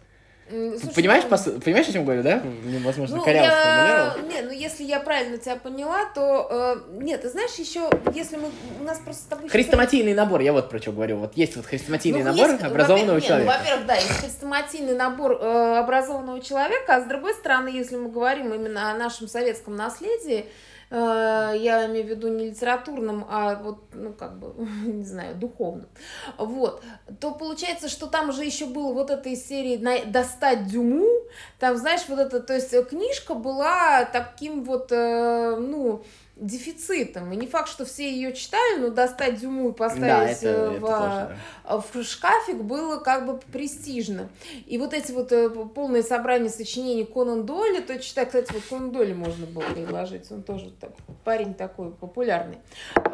Слушай, 0.49 0.95
Понимаешь, 0.95 1.25
ну, 1.29 1.37
посыл- 1.37 1.61
понимаешь, 1.61 1.89
о 1.89 1.93
чем 1.93 2.05
говорю, 2.05 2.23
да? 2.23 2.41
Ну, 2.45 2.79
Возможно, 2.81 3.17
Ну, 3.17 3.23
коряво 3.25 3.47
я... 3.47 4.11
сформулировал. 4.13 4.29
Не, 4.31 4.43
ну 4.43 4.51
если 4.53 4.85
я 4.85 5.01
правильно 5.01 5.39
тебя 5.39 5.57
поняла, 5.57 6.05
то... 6.15 6.47
э, 6.89 7.03
нет, 7.03 7.23
ты 7.23 7.31
знаешь, 7.31 7.53
еще, 7.55 7.91
если 8.15 8.37
мы... 8.37 8.51
У 8.81 8.85
нас 8.85 8.99
просто 8.99 9.23
с 9.23 9.27
тобой... 9.27 9.49
Хрестоматийный 9.49 10.15
набор, 10.15 10.41
я 10.43 10.53
вот 10.53 10.71
про 10.71 10.79
что 10.79 10.93
говорю. 10.93 11.17
Вот 11.19 11.37
есть 11.37 11.57
вот 11.57 11.67
хрестоматийный 11.67 12.21
Ну, 12.23 12.31
набор 12.31 12.51
есть, 12.51 12.63
образованного 12.63 13.17
нет, 13.17 13.25
человека. 13.25 13.53
Ну, 13.53 13.59
во-первых, 13.59 13.87
да, 13.87 13.95
есть 13.97 14.21
хрестоматийный 14.21 14.95
набор 14.95 15.33
э, 15.33 15.79
образованного 15.79 16.41
человека, 16.41 16.95
а 16.97 17.01
с 17.01 17.05
другой 17.07 17.35
стороны, 17.35 17.69
если 17.69 17.97
мы 17.97 18.09
говорим 18.09 18.55
именно 18.55 18.93
о 18.93 18.95
нашем 18.95 19.27
советском 19.27 19.75
наследии, 19.75 20.47
я 20.91 21.87
имею 21.87 22.07
в 22.07 22.09
виду 22.11 22.29
не 22.29 22.51
литературном, 22.51 23.27
а 23.29 23.57
вот, 23.57 23.79
ну, 23.93 24.13
как 24.13 24.39
бы, 24.39 24.55
не 24.87 25.05
знаю, 25.05 25.35
духовном, 25.35 25.89
вот, 26.39 26.83
то 27.21 27.33
получается, 27.33 27.89
что 27.89 28.07
там 28.07 28.33
же 28.33 28.45
еще 28.45 28.67
было 28.67 28.93
вот 28.93 29.11
этой 29.11 29.37
серии 29.37 29.77
«Достать 30.05 30.67
Дюму», 30.67 31.07
там, 31.59 31.77
знаешь, 31.77 32.03
вот 32.09 32.19
это, 32.19 32.41
то 32.41 32.55
есть 32.55 32.73
э, 32.73 32.85
книжка 32.85 33.35
была 33.35 34.05
таким 34.05 34.65
вот, 34.65 34.93
э, 34.93 35.57
ну, 35.57 36.05
дефицитом. 36.37 37.33
И 37.33 37.37
не 37.37 37.47
факт, 37.47 37.71
что 37.71 37.87
все 37.87 38.11
ее 38.11 38.35
читали, 38.35 38.79
но 38.79 38.91
достать 38.91 39.41
Дюму 39.41 39.71
и 39.71 39.73
Да, 39.73 39.77
поставить 39.77 40.39
это, 40.39 40.49
э, 40.49 40.51
это 40.51 40.71
в, 40.73 40.81
тоже, 40.81 41.37
да. 41.65 41.79
в 41.79 42.05
шкафик 42.05 42.57
было 42.57 42.99
как 42.99 43.27
бы 43.27 43.39
престижно. 43.53 44.29
И 44.67 44.77
вот 44.77 44.93
эти 44.93 45.13
вот 45.13 45.33
э, 45.33 45.49
полные 45.49 46.03
собрания 46.03 46.51
сочинений 46.51 47.05
Конан 47.05 47.47
Дойля, 47.47 47.81
то 47.81 47.99
читай, 47.99 48.27
кстати, 48.27 48.53
вот 48.53 48.63
Конан 48.69 48.93
Дойля 48.93 49.15
можно 49.15 49.47
было 49.47 49.63
предложить, 49.63 50.31
он 50.31 50.43
тоже 50.43 50.71
так, 50.79 50.91
парень 51.25 51.55
такой 51.55 51.91
популярный. 51.91 52.59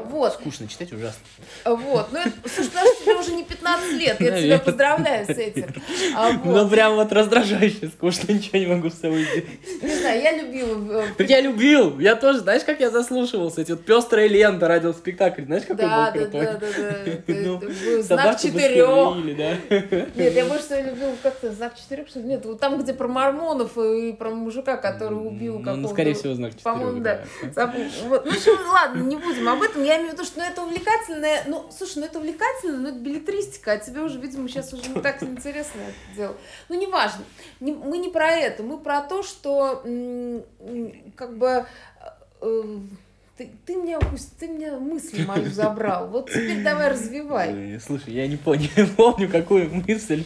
Вот, 0.07 0.33
Скучно 0.35 0.67
читать, 0.67 0.93
ужасно. 0.93 1.23
вот. 1.65 2.09
Ну, 2.11 2.19
это, 2.19 2.33
слушай, 2.53 2.71
потому 2.71 2.89
что 2.89 3.05
тебе 3.05 3.15
уже 3.15 3.33
не 3.35 3.45
15 3.45 3.93
лет, 3.93 4.21
я 4.21 4.41
тебя 4.41 4.59
поздравляю 4.59 5.27
с 5.27 5.31
этим. 5.31 5.73
А, 6.15 6.33
вот. 6.33 6.45
Ну, 6.45 6.69
прям 6.69 6.97
вот 6.97 7.13
раздражающе, 7.13 7.89
скучно, 7.89 8.33
ничего 8.33 8.59
не 8.59 8.67
могу 8.67 8.91
с 8.91 8.95
собой 8.95 9.25
сделать. 9.25 9.83
Не 9.83 9.97
знаю, 9.97 10.21
я 10.21 10.37
любила... 10.37 11.05
э, 11.19 11.25
я 11.25 11.41
любил, 11.41 11.99
я 12.01 12.17
тоже, 12.17 12.41
знаешь, 12.41 12.65
как 12.65 12.81
я 12.81 12.91
заслушивался, 13.13 13.61
эти 13.61 13.73
вот 13.73 13.85
пестрая 13.85 14.27
лента, 14.27 14.67
радиоспектакль, 14.69 15.45
знаешь, 15.45 15.65
какой 15.65 15.85
Да, 15.85 16.11
был 16.11 16.21
да, 16.21 16.27
крутой? 16.27 16.47
да, 16.47 16.53
да, 16.55 16.69
да. 17.05 17.23
Ну, 17.43 17.59
был 17.59 18.03
Знак 18.03 18.41
четырех. 18.41 19.37
да. 19.37 19.77
Нет, 20.15 20.35
я 20.35 20.45
больше 20.47 20.65
всего 20.65 20.81
любила 20.81 21.13
как-то 21.23 21.53
знак 21.53 21.77
четырех, 21.77 22.09
что? 22.09 22.21
Нет, 22.21 22.45
вот 22.45 22.61
там, 22.61 22.81
где 22.81 22.95
про 22.95 23.09
мормонов 23.09 23.77
и 23.79 24.13
про 24.13 24.31
мужика, 24.31 24.77
который 24.77 25.15
убил 25.15 25.55
Ну, 25.55 25.59
какого-то... 25.61 25.81
Ну, 25.83 25.89
скорее 25.89 26.15
всего, 26.15 26.35
знак 26.35 26.53
четырех. 26.53 26.65
По-моему, 26.65 27.01
да. 27.01 27.21
Вот. 28.07 28.25
Ну, 28.25 28.33
в 28.33 28.35
общем, 28.35 28.69
ладно, 28.71 29.03
не 29.03 29.17
будем 29.17 29.49
об 29.49 29.63
этом. 29.63 29.85
Я 29.85 29.97
имею 29.97 30.11
в 30.11 30.13
виду, 30.15 30.25
что 30.25 30.41
ну, 30.41 30.47
это 30.47 30.63
увлекательное... 30.63 31.43
Ну, 31.47 31.65
слушай, 31.77 31.99
ну 31.99 32.07
это 32.07 32.19
увлекательно, 32.19 32.79
но 32.79 32.89
это 32.89 32.99
билетристика, 32.99 33.73
а 33.73 33.79
тебе 33.79 34.01
уже, 34.01 34.19
видимо, 34.19 34.49
сейчас 34.49 34.73
уже 34.73 34.89
не 34.89 35.01
так 35.01 35.23
интересно 35.23 35.81
это 35.81 36.17
дело. 36.17 36.37
Ну, 36.69 36.81
неважно. 36.81 37.25
Не, 37.61 37.73
мы 37.73 37.99
не 37.99 38.09
про 38.09 38.31
это. 38.31 38.63
Мы 38.63 38.79
про 38.79 39.01
то, 39.03 39.23
что 39.23 39.83
как 41.17 41.37
бы... 41.37 41.67
Ooh. 42.45 42.89
Ты, 43.43 43.51
ты 43.67 43.77
мне 43.77 43.99
пусть 43.99 44.37
ты 44.39 44.49
мне 44.49 44.73
мысль 44.73 45.25
мою 45.25 45.51
забрал. 45.51 46.09
Вот 46.09 46.31
теперь 46.31 46.63
давай 46.63 46.91
развивай. 46.91 47.53
Ой, 47.53 47.81
Слушай, 47.81 48.15
я 48.15 48.27
не 48.27 48.37
понял, 48.37 48.69
помню, 48.97 49.29
какую 49.29 49.73
мысль 49.75 50.25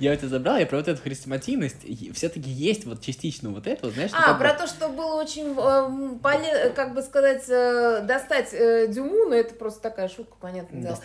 я 0.00 0.12
у 0.12 0.16
тебя 0.16 0.28
забрал. 0.28 0.58
Я 0.58 0.66
про 0.66 0.78
вот 0.78 0.88
эту 0.88 1.00
хрестоматийность. 1.02 1.76
Все-таки 2.14 2.50
есть 2.50 2.84
вот 2.84 3.00
частично 3.00 3.50
вот 3.50 3.66
это, 3.66 3.86
вот, 3.86 3.94
знаешь, 3.94 4.10
А, 4.14 4.34
про 4.34 4.54
то, 4.54 4.66
что 4.66 4.88
было 4.88 5.20
очень 5.20 5.54
эм, 5.56 6.18
поле- 6.18 6.70
как 6.74 6.94
бы 6.94 7.02
сказать, 7.02 7.44
э, 7.48 8.02
достать 8.02 8.50
э, 8.52 8.86
Дюму, 8.88 9.28
но 9.28 9.34
это 9.34 9.54
просто 9.54 9.80
такая 9.80 10.08
шутка, 10.08 10.34
понятное 10.40 10.82
дело. 10.82 10.98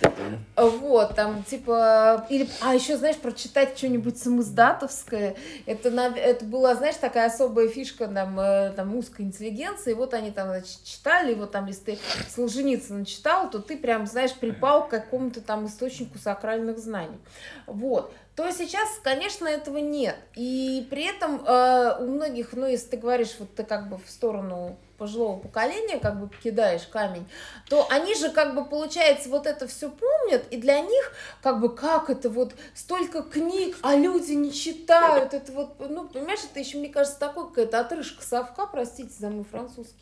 Вот, 0.55 1.15
там, 1.15 1.43
типа, 1.43 2.25
или, 2.29 2.47
а 2.61 2.75
еще, 2.75 2.97
знаешь, 2.97 3.17
прочитать 3.17 3.77
что-нибудь 3.77 4.17
самоздатовское, 4.17 5.35
это, 5.65 5.89
это 5.89 6.45
была, 6.45 6.75
знаешь, 6.75 6.95
такая 6.95 7.27
особая 7.27 7.67
фишка 7.67 8.07
там, 8.07 8.39
э, 8.39 8.71
там 8.75 8.95
узкой 8.95 9.23
интеллигенции, 9.23 9.93
вот 9.93 10.13
они 10.13 10.31
там, 10.31 10.49
значит, 10.49 10.83
читали, 10.83 11.33
вот 11.33 11.52
там, 11.53 11.67
если 11.67 11.83
ты 11.83 11.99
Солженицына 12.29 13.05
читал, 13.05 13.49
то 13.49 13.59
ты 13.59 13.77
прям, 13.77 14.07
знаешь, 14.07 14.33
припал 14.33 14.87
к 14.87 14.89
какому-то 14.89 15.39
там 15.39 15.67
источнику 15.67 16.17
сакральных 16.17 16.79
знаний. 16.79 17.19
Вот. 17.67 18.13
То 18.35 18.51
сейчас, 18.51 18.89
конечно, 19.03 19.47
этого 19.47 19.77
нет. 19.77 20.15
И 20.35 20.87
при 20.89 21.05
этом 21.05 21.43
э, 21.45 21.97
у 21.99 22.07
многих, 22.07 22.53
ну, 22.53 22.65
если 22.65 22.87
ты 22.87 22.97
говоришь, 22.97 23.35
вот 23.37 23.53
ты 23.53 23.63
как 23.63 23.89
бы 23.89 23.97
в 23.97 24.09
сторону 24.09 24.75
пожилого 24.97 25.37
поколения, 25.37 25.99
как 25.99 26.19
бы 26.19 26.29
кидаешь 26.41 26.83
камень, 26.87 27.25
то 27.67 27.85
они 27.89 28.15
же 28.15 28.29
как 28.29 28.55
бы, 28.55 28.63
получается, 28.63 29.27
вот 29.27 29.47
это 29.47 29.67
все 29.67 29.89
помнят, 29.89 30.45
и 30.49 30.55
для 30.57 30.79
них 30.79 31.11
как 31.41 31.59
бы 31.59 31.75
как 31.75 32.09
это 32.09 32.29
вот 32.29 32.53
столько 32.73 33.21
книг, 33.21 33.75
а 33.81 33.95
люди 33.95 34.31
не 34.31 34.53
читают, 34.53 35.33
это 35.33 35.51
вот, 35.51 35.75
ну, 35.79 36.07
понимаешь, 36.07 36.39
это 36.49 36.59
еще, 36.59 36.77
мне 36.77 36.87
кажется, 36.89 37.19
такой 37.19 37.49
какая-то 37.49 37.79
отрыжка 37.81 38.23
совка, 38.23 38.65
простите 38.65 39.13
за 39.19 39.29
мой 39.29 39.43
французский, 39.43 39.97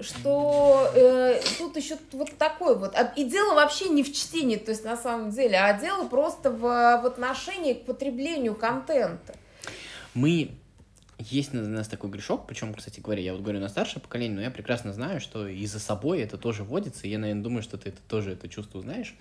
что 0.00 0.88
э, 0.94 1.40
тут 1.58 1.76
еще 1.76 1.96
вот 2.12 2.36
такой 2.38 2.76
вот, 2.78 2.94
А- 2.94 3.12
и 3.16 3.24
дело 3.24 3.54
вообще 3.54 3.88
не 3.88 4.04
в 4.04 4.12
чтении, 4.14 4.56
то 4.56 4.70
есть 4.70 4.84
на 4.84 4.96
самом 4.96 5.30
деле, 5.30 5.58
а 5.58 5.72
дело 5.72 6.06
просто 6.06 6.50
в, 6.50 6.60
в 6.60 7.06
отношении 7.06 7.57
к 7.74 7.84
потреблению 7.84 8.54
контента. 8.54 9.34
Мы 10.14 10.50
есть 11.18 11.52
на 11.52 11.62
нас 11.68 11.88
такой 11.88 12.10
грешок, 12.10 12.46
причем, 12.46 12.72
кстати 12.74 13.00
говоря, 13.00 13.20
я 13.20 13.32
вот 13.32 13.42
говорю 13.42 13.58
на 13.60 13.68
старшее 13.68 14.00
поколение, 14.00 14.36
но 14.36 14.42
я 14.42 14.50
прекрасно 14.50 14.92
знаю, 14.92 15.20
что 15.20 15.48
и 15.48 15.66
за 15.66 15.80
собой 15.80 16.20
это 16.20 16.38
тоже 16.38 16.62
водится, 16.64 17.06
и 17.06 17.10
я, 17.10 17.18
наверное, 17.18 17.42
думаю, 17.42 17.62
что 17.62 17.76
ты 17.76 17.88
это 17.90 17.98
тоже 18.08 18.32
это 18.32 18.48
чувство 18.48 18.80
знаешь, 18.80 19.14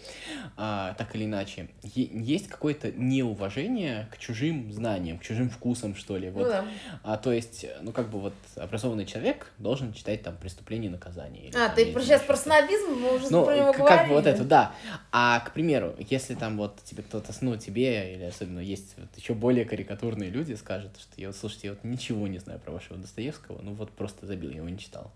а, 0.57 0.93
так 0.97 1.15
или 1.15 1.25
иначе. 1.25 1.69
Е- 1.83 2.09
есть 2.13 2.47
какое-то 2.49 2.91
неуважение 2.91 4.07
к 4.11 4.17
чужим 4.17 4.71
знаниям, 4.71 5.17
к 5.19 5.23
чужим 5.23 5.49
вкусам, 5.49 5.95
что 5.95 6.17
ли. 6.17 6.27
Ну 6.29 6.33
Вот. 6.39 6.47
да. 6.49 6.65
А, 7.03 7.17
то 7.17 7.31
есть, 7.33 7.65
ну, 7.81 7.91
как 7.91 8.09
бы 8.09 8.19
вот 8.19 8.33
образованный 8.55 9.05
человек 9.05 9.51
должен 9.57 9.93
читать 9.93 10.21
там 10.23 10.37
«Преступление 10.37 10.89
и 10.89 10.91
наказание». 10.91 11.47
или, 11.47 11.55
А, 11.57 11.67
там, 11.67 11.75
ты 11.75 11.91
про, 11.93 12.01
сейчас 12.01 12.21
про 12.21 12.35
снобизм, 12.37 12.91
мы 12.93 13.15
уже 13.15 13.29
Ну, 13.31 13.45
про 13.45 13.55
него 13.57 13.73
к- 13.73 13.77
говорили. 13.77 13.97
как 13.97 14.07
бы 14.07 14.13
вот 14.15 14.25
это, 14.27 14.43
да. 14.43 14.75
А, 15.11 15.39
к 15.39 15.53
примеру, 15.53 15.95
если 15.97 16.35
там 16.35 16.57
вот 16.57 16.79
тебе 16.83 17.03
кто-то, 17.03 17.33
ну, 17.41 17.57
тебе, 17.57 18.13
или 18.13 18.23
особенно 18.23 18.59
есть 18.59 18.93
вот 18.97 19.09
еще 19.17 19.33
более 19.33 19.65
карикатурные 19.65 20.29
люди, 20.29 20.53
скажут, 20.53 20.91
что 20.99 21.19
я 21.19 21.27
вот, 21.27 21.35
слушайте, 21.35 21.67
я 21.67 21.73
вот 21.73 21.83
ничего 21.91 22.27
не 22.27 22.39
знаю 22.39 22.59
про 22.59 22.71
вашего 22.71 22.97
Достоевского, 22.97 23.61
ну 23.61 23.73
вот 23.73 23.91
просто 23.91 24.25
забил, 24.25 24.51
я 24.51 24.57
его 24.57 24.69
не 24.69 24.79
читал. 24.79 25.11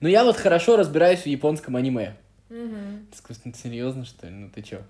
Но 0.00 0.08
я 0.08 0.24
вот 0.24 0.36
хорошо 0.36 0.76
разбираюсь 0.76 1.20
в 1.20 1.26
японском 1.26 1.76
аниме. 1.76 2.16
Ну, 2.48 3.52
серьезно, 3.54 4.04
что 4.04 4.26
ли? 4.26 4.34
Ну 4.34 4.50
ты 4.50 4.62
чё? 4.62 4.82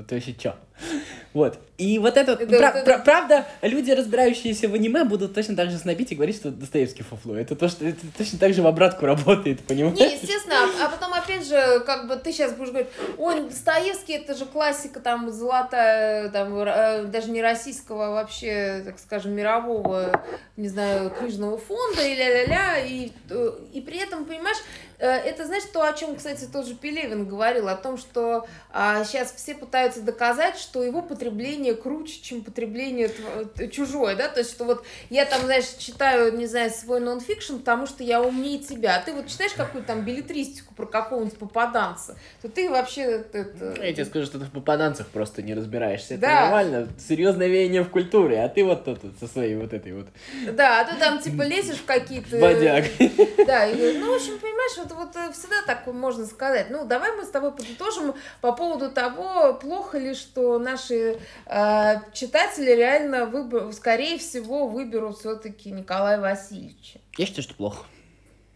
Ну 0.00 0.06
ты 0.06 0.14
вообще 0.14 0.32
чё? 0.32 0.54
Вот. 1.32 1.60
И 1.78 1.98
вот 2.00 2.16
это, 2.16 2.32
Это- 2.32 2.46
пра- 2.46 2.70
это- 2.70 2.82
пра- 2.84 2.98
правда, 2.98 3.46
люди, 3.62 3.92
разбирающиеся 3.92 4.66
в 4.68 4.74
аниме, 4.74 5.04
будут 5.04 5.32
точно 5.32 5.54
так 5.54 5.70
же 5.70 5.78
снобить 5.78 6.10
и 6.10 6.16
говорить, 6.16 6.34
что 6.34 6.50
Достоевский 6.50 7.04
фуфло. 7.04 7.36
Это 7.36 7.54
то, 7.54 7.68
что 7.68 7.84
это 7.84 8.00
точно 8.18 8.38
так 8.40 8.52
же 8.52 8.62
в 8.62 8.66
обратку 8.66 9.06
работает, 9.06 9.60
понимаешь? 9.68 9.96
Не, 9.96 10.14
естественно, 10.14 10.56
а, 10.56 10.86
а 10.86 10.88
потом 10.88 11.12
опять 11.14 11.46
же, 11.46 11.80
как 11.86 12.08
бы 12.08 12.16
ты 12.16 12.32
сейчас 12.32 12.54
будешь 12.54 12.70
говорить, 12.70 12.88
ой, 13.16 13.42
Достоевский 13.44 14.14
это 14.14 14.34
же 14.34 14.44
классика 14.46 14.98
там 14.98 15.30
золотая, 15.30 16.30
там 16.30 16.58
э, 16.58 17.04
даже 17.04 17.30
не 17.30 17.42
российского, 17.42 18.08
а 18.08 18.10
вообще, 18.10 18.82
так 18.84 18.98
скажем, 18.98 19.32
мирового, 19.32 20.20
не 20.56 20.66
знаю, 20.68 21.10
книжного 21.10 21.58
фонда 21.58 22.02
и 22.08 22.14
ля-ля-ля, 22.16 22.78
и, 22.84 23.12
э, 23.28 23.50
и 23.72 23.80
при 23.80 23.98
этом, 24.02 24.24
понимаешь, 24.24 24.58
это, 25.06 25.46
знаешь, 25.46 25.64
то, 25.72 25.82
о 25.82 25.92
чем, 25.92 26.16
кстати, 26.16 26.44
тоже 26.44 26.74
Пелевин 26.74 27.26
говорил, 27.26 27.68
о 27.68 27.76
том, 27.76 27.96
что 27.98 28.46
сейчас 28.72 29.32
все 29.32 29.54
пытаются 29.54 30.02
доказать, 30.02 30.58
что 30.58 30.82
его 30.82 31.02
потребление 31.02 31.74
круче, 31.74 32.20
чем 32.22 32.42
потребление 32.42 33.08
тв- 33.08 33.68
чужое, 33.70 34.16
да, 34.16 34.28
то 34.28 34.40
есть, 34.40 34.50
что 34.52 34.64
вот 34.64 34.84
я 35.08 35.24
там, 35.24 35.42
знаешь, 35.42 35.66
читаю, 35.78 36.36
не 36.36 36.46
знаю, 36.46 36.70
свой 36.70 37.00
нонфикшн, 37.00 37.56
потому 37.56 37.86
что 37.86 38.04
я 38.04 38.22
умнее 38.22 38.58
тебя, 38.58 38.96
а 38.96 39.00
ты 39.02 39.12
вот 39.12 39.26
читаешь 39.26 39.52
какую-то 39.52 39.86
там 39.88 40.04
билетристику 40.04 40.74
про 40.74 40.86
какого-нибудь 40.86 41.38
попаданца, 41.38 42.16
то 42.42 42.48
ты 42.48 42.68
вообще 42.70 43.02
это... 43.32 43.74
Я 43.82 43.92
тебе 43.92 44.04
скажу, 44.04 44.26
что 44.26 44.38
ты 44.38 44.44
в 44.44 44.50
попаданцах 44.50 45.06
просто 45.08 45.42
не 45.42 45.54
разбираешься. 45.54 46.14
Это 46.14 46.22
Да. 46.22 46.40
нормально. 46.42 46.88
Серьезное 47.08 47.48
веяние 47.48 47.82
в 47.82 47.90
культуре, 47.90 48.42
а 48.42 48.48
ты 48.48 48.64
вот 48.64 48.84
тут 48.84 49.00
со 49.18 49.26
своей 49.26 49.56
вот 49.56 49.72
этой 49.72 49.92
вот 49.92 50.08
Да, 50.52 50.80
а 50.80 50.84
ты 50.84 50.96
там 50.98 51.18
типа 51.20 51.42
лезешь 51.42 51.78
в 51.78 51.84
какие-то... 51.84 52.38
бодяг. 52.38 52.84
Да, 53.46 53.66
и, 53.66 53.98
ну, 53.98 54.12
в 54.12 54.16
общем, 54.16 54.38
понимаешь, 54.38 54.76
вот, 54.78 54.89
вот 54.94 55.16
э, 55.16 55.32
всегда 55.32 55.62
так 55.66 55.86
можно 55.86 56.26
сказать. 56.26 56.70
Ну, 56.70 56.84
давай 56.84 57.16
мы 57.16 57.24
с 57.24 57.28
тобой 57.28 57.52
подытожим 57.52 58.14
по 58.40 58.52
поводу 58.52 58.90
того, 58.90 59.54
плохо 59.54 59.98
ли, 59.98 60.14
что 60.14 60.58
наши 60.58 61.18
э, 61.46 61.94
читатели 62.12 62.70
реально, 62.70 63.26
выбор, 63.26 63.72
скорее 63.72 64.18
всего, 64.18 64.66
выберут 64.66 65.18
все-таки 65.18 65.70
Николая 65.70 66.20
Васильевича. 66.20 67.00
Я 67.16 67.26
считаю, 67.26 67.42
что 67.42 67.54
плохо. 67.54 67.84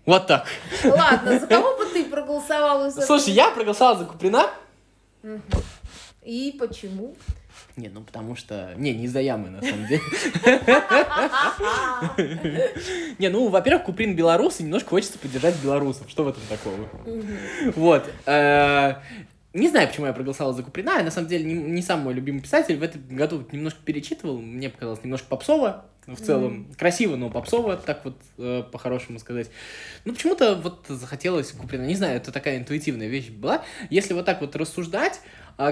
Вот 0.07 0.27
так. 0.27 0.47
Ладно, 0.85 1.39
за 1.39 1.47
кого 1.47 1.77
бы 1.77 1.87
ты 1.87 2.05
проголосовал 2.05 2.91
Слушай, 2.93 3.33
я 3.33 3.51
проголосовал 3.51 3.97
за 3.97 4.05
Куприна. 4.05 4.51
И 6.23 6.57
почему? 6.59 7.15
Не, 7.77 7.89
ну 7.89 8.03
потому 8.03 8.37
что... 8.37 8.73
Не, 8.77 8.95
не 8.95 9.07
из-за 9.07 9.21
ямы, 9.21 9.51
на 9.51 9.61
самом 9.61 9.89
деле. 9.89 10.01
Не, 13.19 13.31
ну, 13.31 13.49
во-первых, 13.49 13.85
Куприн 13.85 14.15
белорус, 14.15 14.61
и 14.61 14.63
немножко 14.63 14.91
хочется 14.91 15.19
поддержать 15.19 15.61
белорусов. 15.61 16.09
Что 16.09 16.25
в 16.25 16.29
этом 16.29 16.43
такого? 16.49 16.89
Вот. 17.75 18.09
э, 18.27 18.95
не 19.55 19.69
знаю, 19.69 19.89
почему 19.89 20.07
я 20.07 20.13
проголосовал 20.13 20.53
за 20.53 20.63
Куприна. 20.63 20.99
Я, 20.99 21.05
на 21.05 21.11
самом 21.11 21.29
деле, 21.29 21.45
не, 21.45 21.55
не 21.55 21.83
сам 21.83 22.01
мой 22.01 22.15
любимый 22.15 22.41
писатель. 22.41 22.77
В 22.77 22.83
этом 22.83 23.03
году 23.09 23.47
немножко 23.53 23.81
перечитывал. 23.85 24.41
Мне 24.41 24.69
показалось 24.69 25.03
немножко 25.03 25.29
попсово. 25.29 25.87
В 26.07 26.17
целом, 26.17 26.69
mm. 26.71 26.77
красиво, 26.77 27.17
но 27.17 27.31
попсово, 27.31 27.79
так 27.79 28.05
вот 28.05 28.19
э, 28.37 28.63
по-хорошему 28.71 29.19
сказать. 29.19 29.51
Ну, 30.05 30.13
почему-то 30.13 30.55
вот 30.55 30.85
захотелось 30.87 31.53
Куприна. 31.53 31.87
Не 31.87 31.95
знаю, 31.95 32.19
это 32.19 32.31
такая 32.31 32.59
интуитивная 32.59 33.09
вещь 33.09 33.31
была. 33.31 33.65
Если 33.89 34.13
вот 34.13 34.27
так 34.27 34.43
вот 34.43 34.55
рассуждать, 34.55 35.23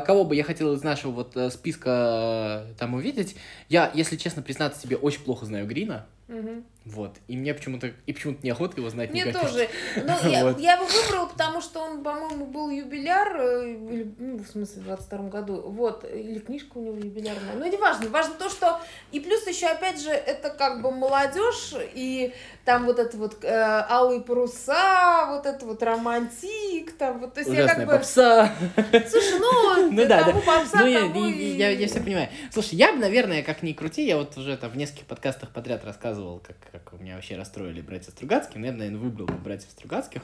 кого 0.00 0.24
бы 0.24 0.36
я 0.36 0.44
хотел 0.44 0.72
из 0.74 0.82
нашего 0.82 1.10
вот 1.10 1.36
э, 1.36 1.50
списка 1.50 2.66
э, 2.68 2.74
там 2.78 2.94
увидеть, 2.94 3.36
я, 3.68 3.90
если 3.94 4.16
честно 4.16 4.42
признаться 4.42 4.80
себе, 4.80 4.96
очень 4.96 5.22
плохо 5.22 5.46
знаю 5.46 5.66
Грина. 5.66 6.06
Угу. 6.28 6.62
Вот. 6.84 7.16
И 7.28 7.36
мне 7.36 7.54
почему-то 7.54 7.92
и 8.06 8.12
почему-то 8.12 8.44
неохота 8.44 8.78
его 8.78 8.90
знать. 8.90 9.10
Мне 9.10 9.32
тоже. 9.32 9.68
Но 9.96 10.16
ну, 10.22 10.30
я, 10.30 10.50
я 10.58 10.74
его 10.74 10.86
выбрала, 10.86 11.26
потому 11.26 11.60
что 11.60 11.80
он, 11.80 12.02
по-моему, 12.02 12.46
был 12.46 12.70
юбиляр, 12.70 13.36
э, 13.38 13.70
или, 13.70 14.14
ну, 14.18 14.38
в 14.38 14.46
смысле, 14.46 14.82
в 14.82 14.84
22 14.84 15.18
году. 15.28 15.62
Вот. 15.62 16.04
Или 16.04 16.38
книжка 16.38 16.78
у 16.78 16.82
него 16.82 16.96
юбилярная. 16.96 17.54
Но 17.56 17.66
не 17.66 17.76
важно. 17.76 18.08
Важно 18.08 18.34
то, 18.34 18.48
что... 18.48 18.80
И 19.12 19.20
плюс 19.20 19.46
еще, 19.46 19.66
опять 19.66 20.00
же, 20.00 20.10
это 20.10 20.50
как 20.50 20.82
бы 20.82 20.90
молодежь, 20.90 21.74
и 21.94 22.32
там 22.64 22.86
вот 22.86 22.98
это 22.98 23.16
вот 23.16 23.44
э, 23.44 23.84
алые 23.88 24.20
паруса, 24.20 25.26
вот 25.30 25.46
это 25.46 25.66
вот 25.66 25.82
романтик, 25.82 26.92
там 26.96 27.18
вот, 27.18 27.34
то 27.34 27.40
есть 27.40 27.50
Ужасная 27.50 27.68
я 27.68 27.74
как 27.74 27.86
бы... 27.86 27.92
попса. 27.92 28.52
Слушай, 29.08 29.38
ну, 29.40 29.90
ну 29.90 30.06
да, 30.06 30.24
да. 30.24 30.32
попса, 30.32 30.78
ну, 30.78 30.86
я, 30.86 31.00
тому 31.00 31.24
я, 31.24 31.34
и- 31.34 31.56
я, 31.56 31.70
я 31.70 31.88
все 31.88 32.00
понимаю. 32.00 32.28
Слушай, 32.52 32.76
я 32.76 32.92
бы, 32.92 32.98
наверное, 32.98 33.42
как 33.42 33.62
ни 33.62 33.72
крути, 33.72 34.06
я 34.06 34.16
вот 34.16 34.36
уже 34.36 34.56
там 34.56 34.70
в 34.70 34.76
нескольких 34.76 35.06
подкастах 35.06 35.50
подряд 35.50 35.84
рассказывал, 35.84 36.11
как, 36.40 36.56
как 36.70 36.92
у 36.92 36.96
меня 36.96 37.16
вообще 37.16 37.36
расстроили 37.36 37.80
братья 37.80 38.10
Стругацкие. 38.10 38.60
Ну, 38.60 38.66
Я, 38.66 38.72
наверное, 38.72 39.00
выбрал 39.00 39.26
бы 39.26 39.34
братьев 39.34 39.70
Стругацких, 39.70 40.22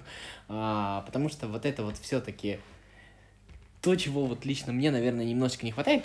а, 0.48 1.02
потому 1.02 1.28
что 1.28 1.48
вот 1.48 1.66
это 1.66 1.82
вот 1.82 1.96
все-таки 1.98 2.60
то, 3.80 3.94
чего 3.94 4.26
вот 4.26 4.44
лично 4.44 4.72
мне, 4.72 4.90
наверное, 4.90 5.24
немножечко 5.24 5.64
не 5.64 5.72
хватает. 5.72 6.04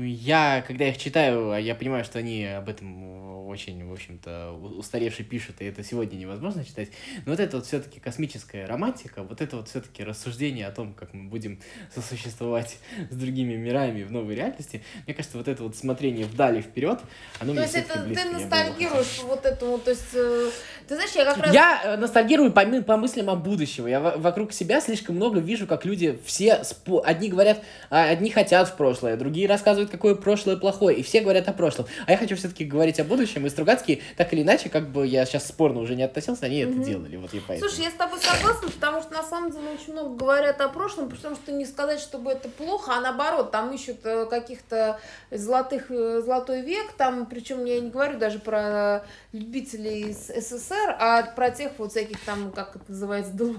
Я, 0.00 0.64
когда 0.66 0.88
их 0.88 0.98
читаю, 0.98 1.50
а 1.50 1.58
я 1.58 1.74
понимаю, 1.74 2.04
что 2.04 2.18
они 2.18 2.44
об 2.44 2.68
этом 2.68 3.42
очень, 3.48 3.86
в 3.86 3.92
общем-то, 3.92 4.52
устаревшие 4.52 5.26
пишут, 5.26 5.56
и 5.60 5.64
это 5.64 5.82
сегодня 5.84 6.16
невозможно 6.16 6.64
читать. 6.64 6.90
Но 7.26 7.32
вот 7.32 7.40
это 7.40 7.56
вот 7.56 7.66
все-таки 7.66 8.00
космическая 8.00 8.66
романтика, 8.66 9.22
вот 9.22 9.40
это 9.40 9.56
вот 9.56 9.68
все-таки 9.68 10.02
рассуждение 10.02 10.66
о 10.66 10.70
том, 10.70 10.94
как 10.94 11.12
мы 11.12 11.28
будем 11.28 11.60
сосуществовать 11.94 12.78
с 13.10 13.14
другими 13.14 13.54
мирами 13.56 14.04
в 14.04 14.12
новой 14.12 14.34
реальности, 14.34 14.82
мне 15.06 15.14
кажется, 15.14 15.38
вот 15.38 15.48
это 15.48 15.62
вот 15.64 15.76
смотрение 15.76 16.24
вдали 16.24 16.62
вперед, 16.62 17.00
оно 17.40 17.52
То 17.52 17.60
мне 17.60 17.62
есть 17.62 17.74
это 17.74 18.00
близко, 18.00 18.24
ты 18.24 18.30
ностальгируешь 18.30 19.20
вот 19.24 19.44
этому, 19.44 19.78
то 19.78 19.90
есть, 19.90 20.14
э, 20.14 20.50
ты 20.88 20.94
знаешь, 20.94 21.12
я 21.14 21.24
как 21.24 21.38
раз... 21.38 21.54
я 21.54 21.80
э, 21.84 21.96
ностальгирую 21.96 22.52
по, 22.52 22.64
по 22.82 22.96
мыслям 22.96 23.30
о 23.30 23.36
будущем. 23.36 23.86
Я 23.86 24.00
во- 24.00 24.16
вокруг 24.16 24.52
себя 24.52 24.80
слишком 24.80 25.16
много 25.16 25.40
вижу, 25.40 25.66
как 25.66 25.84
люди 25.84 26.18
все... 26.24 26.62
спо- 26.62 26.91
Одни 27.00 27.28
говорят, 27.28 27.60
а, 27.90 28.04
одни 28.04 28.30
хотят 28.30 28.68
в 28.68 28.76
прошлое, 28.76 29.16
другие 29.16 29.48
рассказывают, 29.48 29.90
какое 29.90 30.14
прошлое 30.14 30.56
плохое, 30.56 30.96
и 30.96 31.02
все 31.02 31.20
говорят 31.20 31.48
о 31.48 31.52
прошлом. 31.52 31.86
А 32.06 32.12
я 32.12 32.16
хочу 32.18 32.36
все-таки 32.36 32.64
говорить 32.64 33.00
о 33.00 33.04
будущем, 33.04 33.46
и 33.46 33.50
Стругацкие, 33.50 34.00
так 34.16 34.32
или 34.32 34.42
иначе, 34.42 34.68
как 34.68 34.90
бы 34.90 35.06
я 35.06 35.24
сейчас 35.24 35.46
спорно 35.48 35.80
уже 35.80 35.94
не 35.94 36.02
относился, 36.02 36.46
они 36.46 36.58
это 36.60 36.72
Мгм. 36.72 36.82
делали. 36.82 37.16
Вот 37.16 37.32
я 37.34 37.40
поэтому. 37.46 37.70
Слушай, 37.70 37.84
я 37.84 37.90
с 37.90 37.94
тобой 37.94 38.18
согласна, 38.20 38.68
потому 38.70 39.00
что 39.02 39.12
на 39.12 39.22
самом 39.22 39.50
деле 39.50 39.68
очень 39.70 39.92
много 39.92 40.14
говорят 40.16 40.60
о 40.60 40.68
прошлом, 40.68 41.08
потому 41.08 41.36
что 41.36 41.52
не 41.52 41.64
сказать, 41.64 42.00
чтобы 42.00 42.30
это 42.32 42.48
плохо, 42.48 42.92
а 42.96 43.00
наоборот, 43.00 43.50
там 43.50 43.72
ищут 43.72 44.04
э, 44.04 44.26
каких-то 44.26 44.98
золотых, 45.30 45.90
э, 45.90 46.20
золотой 46.24 46.62
век, 46.62 46.92
там, 46.96 47.26
причем 47.26 47.64
я 47.64 47.80
не 47.80 47.90
говорю 47.90 48.18
даже 48.18 48.38
про 48.38 49.04
любителей 49.32 50.10
из 50.10 50.26
СССР, 50.28 50.96
а 50.98 51.22
про 51.22 51.50
тех 51.50 51.72
вот 51.78 51.90
всяких 51.90 52.18
там, 52.24 52.50
как 52.52 52.76
это 52.76 52.84
называется, 52.88 53.32
дол... 53.32 53.56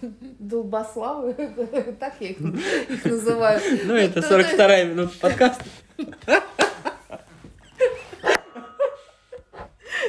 долбославы, 0.38 1.34
так 2.00 2.14
я 2.20 2.28
их, 2.28 2.36
их 2.56 3.04
называю. 3.04 3.60
Ну, 3.84 3.94
это 3.94 4.22
то- 4.22 4.38
42-я 4.38 4.84
минута 4.84 5.12
подкаста. 5.20 5.64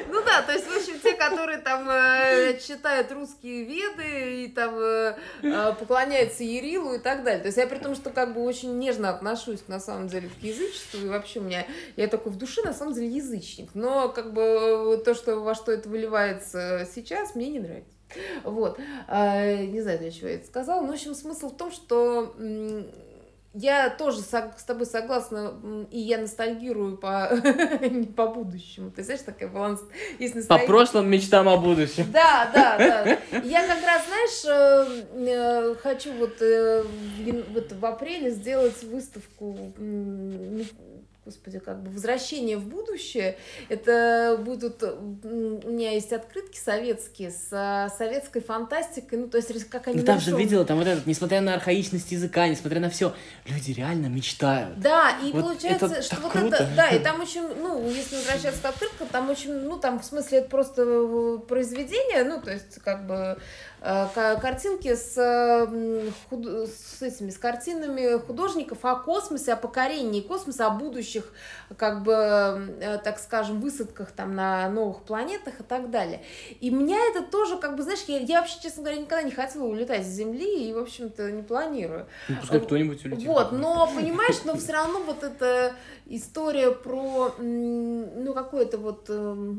Ну 0.09 0.21
да, 0.25 0.41
то 0.41 0.51
есть, 0.53 0.65
в 0.65 0.75
общем, 0.75 0.99
те, 1.01 1.13
которые 1.13 1.59
там 1.59 1.87
э, 1.89 2.57
читают 2.59 3.11
русские 3.11 3.63
веды 3.63 4.43
и 4.43 4.47
там 4.47 4.75
э, 4.77 5.15
э, 5.43 5.73
поклоняются 5.79 6.43
Ерилу 6.43 6.95
и 6.95 6.99
так 6.99 7.23
далее. 7.23 7.39
То 7.41 7.47
есть 7.47 7.57
я 7.57 7.67
при 7.67 7.77
том, 7.77 7.95
что 7.95 8.09
как 8.09 8.33
бы 8.33 8.41
очень 8.43 8.77
нежно 8.77 9.09
отношусь 9.09 9.67
на 9.67 9.79
самом 9.79 10.07
деле 10.07 10.29
к 10.29 10.43
язычеству, 10.43 10.99
и 10.99 11.07
вообще 11.09 11.39
у 11.39 11.43
меня, 11.43 11.65
я 11.95 12.07
такой 12.07 12.31
в 12.31 12.37
душе 12.37 12.61
на 12.63 12.73
самом 12.73 12.93
деле 12.93 13.07
язычник. 13.07 13.69
Но 13.73 14.09
как 14.09 14.33
бы 14.33 15.01
то, 15.03 15.13
что 15.13 15.37
во 15.39 15.55
что 15.55 15.71
это 15.71 15.87
выливается 15.89 16.87
сейчас, 16.93 17.35
мне 17.35 17.49
не 17.49 17.59
нравится. 17.59 17.96
Вот. 18.43 18.79
А, 19.07 19.55
не 19.55 19.81
знаю, 19.81 19.99
для 19.99 20.11
чего 20.11 20.29
я 20.29 20.35
это 20.35 20.47
сказала. 20.47 20.81
Но, 20.81 20.87
в 20.87 20.91
общем, 20.91 21.13
смысл 21.13 21.49
в 21.49 21.57
том, 21.57 21.71
что 21.71 22.33
я 23.59 23.89
тоже 23.89 24.21
с 24.21 24.63
тобой 24.67 24.85
согласна, 24.85 25.55
и 25.89 25.99
я 25.99 26.19
ностальгирую 26.19 26.97
по, 26.97 27.29
не 27.81 28.05
по 28.05 28.27
будущему. 28.27 28.91
Ты 28.91 29.03
знаешь, 29.03 29.21
такая 29.21 29.49
баланс 29.49 29.81
есть 30.19 30.47
По 30.47 30.59
прошлым 30.59 31.09
мечтам 31.09 31.49
о 31.49 31.57
будущем. 31.57 32.05
Да, 32.11 32.51
да, 32.53 32.77
да. 32.77 33.39
Я 33.39 33.65
как 33.65 33.83
раз, 33.83 34.03
знаешь, 34.05 34.45
э, 34.45 35.71
э, 35.71 35.75
хочу 35.81 36.13
вот, 36.13 36.39
э, 36.41 36.83
вот 37.49 37.71
в 37.71 37.85
апреле 37.85 38.29
сделать 38.29 38.83
выставку, 38.83 39.73
ну, 39.77 40.63
господи, 41.27 41.59
как 41.59 41.83
бы 41.83 41.91
возвращение 41.91 42.57
в 42.57 42.65
будущее. 42.65 43.37
Это 43.67 44.39
будут, 44.39 44.81
у 44.81 45.69
меня 45.69 45.91
есть 45.91 46.13
открытки 46.13 46.57
советские 46.57 47.31
с 47.31 47.49
а, 47.51 47.89
советской 47.89 48.39
фантастикой, 48.41 49.19
ну 49.19 49.27
то 49.27 49.37
есть 49.37 49.69
как 49.69 49.87
они 49.87 49.97
Ну 49.99 50.05
там 50.05 50.19
же 50.21 50.35
видела, 50.35 50.63
там 50.63 50.77
вот 50.77 50.87
этот, 50.87 51.05
несмотря 51.05 51.41
на 51.41 51.53
архаичность 51.55 52.11
языка, 52.13 52.47
несмотря 52.47 52.79
на 52.79 52.89
все, 52.89 53.13
люди 53.45 53.71
реально 53.71 54.07
мечтают. 54.07 54.79
Да, 54.79 55.17
и 55.21 55.31
Вот 55.33 55.41
получается, 55.43 55.85
это 55.87 56.01
что 56.01 56.15
вот 56.21 56.31
круто. 56.31 56.55
это, 56.55 56.69
да, 56.77 56.87
и 56.89 56.99
там 57.03 57.19
очень, 57.19 57.45
ну, 57.61 57.85
если 57.89 58.15
возвращаться 58.15 58.61
к 58.61 58.65
открыткам, 58.65 59.07
там 59.09 59.29
очень, 59.29 59.51
ну, 59.53 59.77
там 59.77 59.99
в 59.99 60.05
смысле 60.05 60.37
это 60.39 60.49
просто 60.49 60.83
э, 60.85 61.37
произведение, 61.47 62.23
ну, 62.23 62.41
то 62.41 62.51
есть 62.51 62.79
как 62.83 63.05
бы 63.05 63.37
э, 63.81 64.07
ка- 64.15 64.39
картинки 64.39 64.95
с, 64.95 65.17
э, 65.17 66.09
худ- 66.29 66.69
с 66.69 67.01
этими, 67.01 67.29
с 67.31 67.37
картинами 67.37 68.17
художников 68.19 68.79
о 68.85 68.95
космосе, 68.95 69.53
о 69.53 69.57
покорении 69.57 70.21
космоса, 70.21 70.67
о 70.67 70.69
будущих, 71.17 71.31
как 71.77 72.03
бы, 72.03 72.13
э, 72.13 72.99
так 73.03 73.19
скажем, 73.19 73.59
высадках 73.59 74.11
там 74.11 74.35
на 74.35 74.69
новых 74.69 75.03
планетах 75.03 75.59
и 75.59 75.63
так 75.63 75.89
далее. 75.89 76.21
И 76.59 76.69
меня 76.69 76.97
это 77.09 77.23
тоже, 77.23 77.57
как 77.57 77.75
бы, 77.75 77.83
знаешь, 77.83 78.03
я, 78.07 78.19
я 78.19 78.39
вообще, 78.39 78.59
честно 78.61 78.83
говоря, 78.83 79.01
никогда 79.01 79.23
не 79.23 79.31
хотела 79.31 79.65
улетать 79.65 80.05
с 80.05 80.09
Земли 80.09 80.69
и, 80.69 80.73
в 80.73 80.79
общем-то, 80.79 81.31
не 81.31 81.43
планирую. 81.43 82.07
Ну, 82.29 82.35
пускай 82.39 82.59
кто-нибудь 82.61 83.05
улетит. 83.05 83.27
Вот, 83.27 83.51
но 83.51 83.89
понимаешь, 83.93 84.43
но 84.45 84.55
все 84.55 84.73
равно 84.73 84.99
вот 84.99 85.23
эта 85.23 85.73
история 86.09 86.71
про 86.71 87.35
ну 87.39 88.33
какое-то 88.33 88.77
вот 88.77 89.09
эм, 89.09 89.55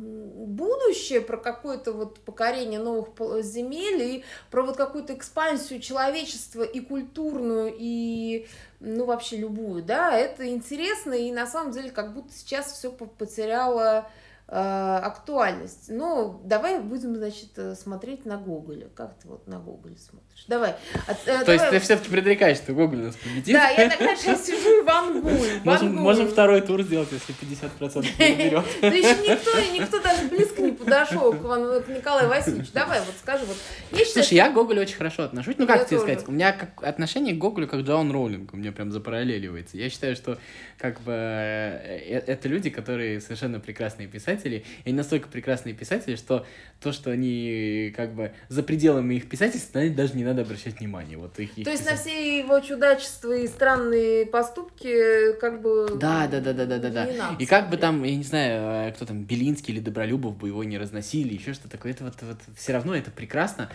будущее, 0.47 1.21
про 1.21 1.37
какое-то 1.37 1.93
вот 1.93 2.21
покорение 2.21 2.81
новых 2.81 3.09
земель 3.45 4.03
и 4.03 4.25
про 4.51 4.63
вот 4.63 4.77
какую-то 4.77 5.15
экспансию 5.15 5.81
человечества 5.81 6.63
и 6.63 6.81
культурную 6.81 7.75
и 7.77 8.47
ну 8.81 9.07
вообще 9.07 9.37
любую, 9.37 9.83
да, 9.83 10.17
это 10.17 10.49
интересно 10.49 11.13
и 11.13 11.33
на 11.33 11.47
самом 11.47 11.73
деле 11.73 11.91
как 11.91 12.15
будто 12.15 12.33
сейчас 12.33 12.73
все 12.73 12.93
потеряло 12.93 14.09
э, 14.47 14.53
актуальность. 14.53 15.89
Но 15.89 16.41
давай 16.45 16.79
будем, 16.79 17.17
значит, 17.17 17.59
э, 17.59 17.75
смотреть 17.75 18.25
на 18.25 18.37
Гоголя. 18.37 18.89
Как 18.95 19.19
ты 19.19 19.29
вот 19.29 19.47
на 19.47 19.59
Гоголя 19.59 19.97
смотришь? 19.97 20.28
Давай. 20.47 20.75
От- 21.07 21.19
э, 21.27 21.45
То 21.45 21.53
есть 21.53 21.65
давай- 21.65 21.71
ты 21.71 21.81
все-таки 21.81 22.09
предрекаешь, 22.11 22.57
что 22.57 22.73
Гоголь 22.73 22.99
нас 23.01 23.17
победит? 23.17 23.55
да, 23.55 23.69
я 23.69 23.91
такая 23.91 24.17
сейчас 24.17 24.47
сижу 24.47 24.81
и 24.81 24.83
вангую. 24.83 25.39
Можем, 25.65 25.95
можем 25.95 26.29
второй 26.29 26.63
тур 26.63 26.83
сделать, 26.83 27.09
если 27.13 27.35
50% 27.35 28.03
не 28.19 28.35
наберет. 28.35 28.65
Да 28.81 28.89
еще 28.89 29.15
никто, 29.29 29.61
никто 29.75 30.01
даже 30.01 30.29
близко 30.29 30.63
не 30.63 30.73
подошел 30.73 31.33
к, 31.33 31.89
Николаю 31.89 32.29
Васильевичу. 32.29 32.71
Давай, 32.73 33.01
вот 33.01 33.15
скажи, 33.21 33.45
вот. 33.45 33.57
Я 33.93 33.99
считаю, 34.05 34.25
Слушай, 34.25 34.35
я 34.35 34.49
к 34.49 34.55
Гоголю 34.55 34.83
очень 34.83 34.97
хорошо 34.97 35.25
отношусь. 35.25 35.57
Ну, 35.59 35.67
как 35.67 35.87
тебе 35.87 35.99
сказать? 35.99 36.27
У 36.27 36.33
меня 36.33 36.53
как 36.53 36.83
отношение 36.83 37.35
к 37.35 37.39
Гоголю 37.39 37.69
как 37.69 37.81
Джоан 37.81 38.11
Роулинг. 38.11 38.55
У 38.55 38.57
меня 38.57 38.73
прям 38.73 38.91
запараллеливается. 38.91 39.77
Я 39.77 39.91
считаю, 39.91 40.17
что 40.17 40.39
как 40.79 41.01
бы 41.03 41.13
э, 41.13 41.99
э, 42.09 42.23
это 42.27 42.49
люди, 42.49 42.71
которые 42.71 43.21
совершенно 43.21 43.61
прекрасные 43.61 44.09
писатели. 44.09 44.65
И 44.85 44.89
они 44.89 44.97
настолько 44.97 45.29
прекрасные 45.29 45.75
писатели, 45.75 46.17
что 46.17 46.47
то, 46.81 46.93
что 46.93 47.11
они 47.11 47.93
как 47.97 48.15
бы 48.15 48.33
за 48.49 48.63
пределами 48.63 49.17
их 49.17 49.29
писательства, 49.29 49.81
это 49.81 49.95
даже 49.97 50.15
не 50.15 50.25
надо 50.29 50.43
обращать 50.43 50.79
внимание. 50.79 51.19
Вот 51.19 51.39
их, 51.39 51.57
их 51.59 51.65
То 51.65 51.71
есть 51.71 51.89
на 51.89 51.97
все 51.97 52.39
его 52.39 52.61
чудачества 52.61 53.33
и 53.33 53.47
странные 53.47 54.27
поступки, 54.27 55.33
как 55.41 55.61
бы... 55.63 55.97
Да, 55.99 56.27
да, 56.29 56.41
да, 56.41 56.53
да, 56.53 56.67
да, 56.67 56.79
да, 56.79 56.91
да. 56.91 57.37
И 57.39 57.47
как 57.47 57.71
бы 57.71 57.77
там, 57.77 58.05
я 58.05 58.17
не 58.17 58.23
знаю, 58.23 58.89
э, 58.89 58.93
кто 58.93 59.07
там, 59.07 59.25
Белинский 59.25 59.75
или 59.75 59.81
Добролюбов 59.81 60.37
бы 60.37 60.49
его 60.49 60.65
не 60.65 60.79
разносили, 60.79 61.35
еще 61.35 61.53
что-то 61.55 61.71
такое, 61.71 61.93
это 61.93 62.05
вот, 62.05 62.15
вот 62.23 62.39
все 62.57 62.73
равно 62.73 62.95
это 62.95 63.11
прекрасно. 63.11 63.71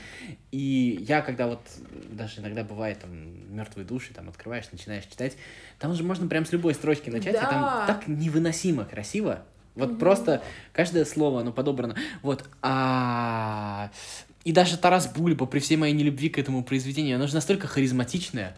И 0.51 1.03
я, 1.07 1.21
когда 1.21 1.47
вот, 1.47 1.61
даже 2.09 2.41
иногда 2.41 2.63
бывает 2.63 2.99
там 2.99 3.55
мертвые 3.55 3.85
души, 3.85 4.13
там 4.13 4.29
открываешь, 4.29 4.65
начинаешь 4.71 5.05
читать, 5.05 5.37
там 5.79 5.93
же 5.93 6.03
можно 6.03 6.27
прям 6.27 6.45
с 6.45 6.51
любой 6.51 6.73
строчки 6.73 7.09
начать, 7.09 7.35
и 7.35 7.37
Да. 7.37 7.49
там 7.49 7.87
так 7.87 8.07
невыносимо 8.07 8.85
красиво. 8.85 9.43
Вот 9.75 9.89
Мгм. 9.91 9.99
просто 9.99 10.43
каждое 10.71 11.03
слово, 11.03 11.41
оно 11.41 11.51
подобрано. 11.51 11.95
Вот. 12.21 12.43
А... 12.61 13.89
И 14.43 14.51
даже 14.51 14.77
Тарас 14.77 15.07
Бульба, 15.07 15.45
при 15.45 15.59
всей 15.59 15.77
моей 15.77 15.93
нелюбви 15.93 16.29
к 16.29 16.37
этому 16.37 16.63
произведению, 16.63 17.15
оно 17.15 17.27
же 17.27 17.35
настолько 17.35 17.67
харизматичное. 17.67 18.55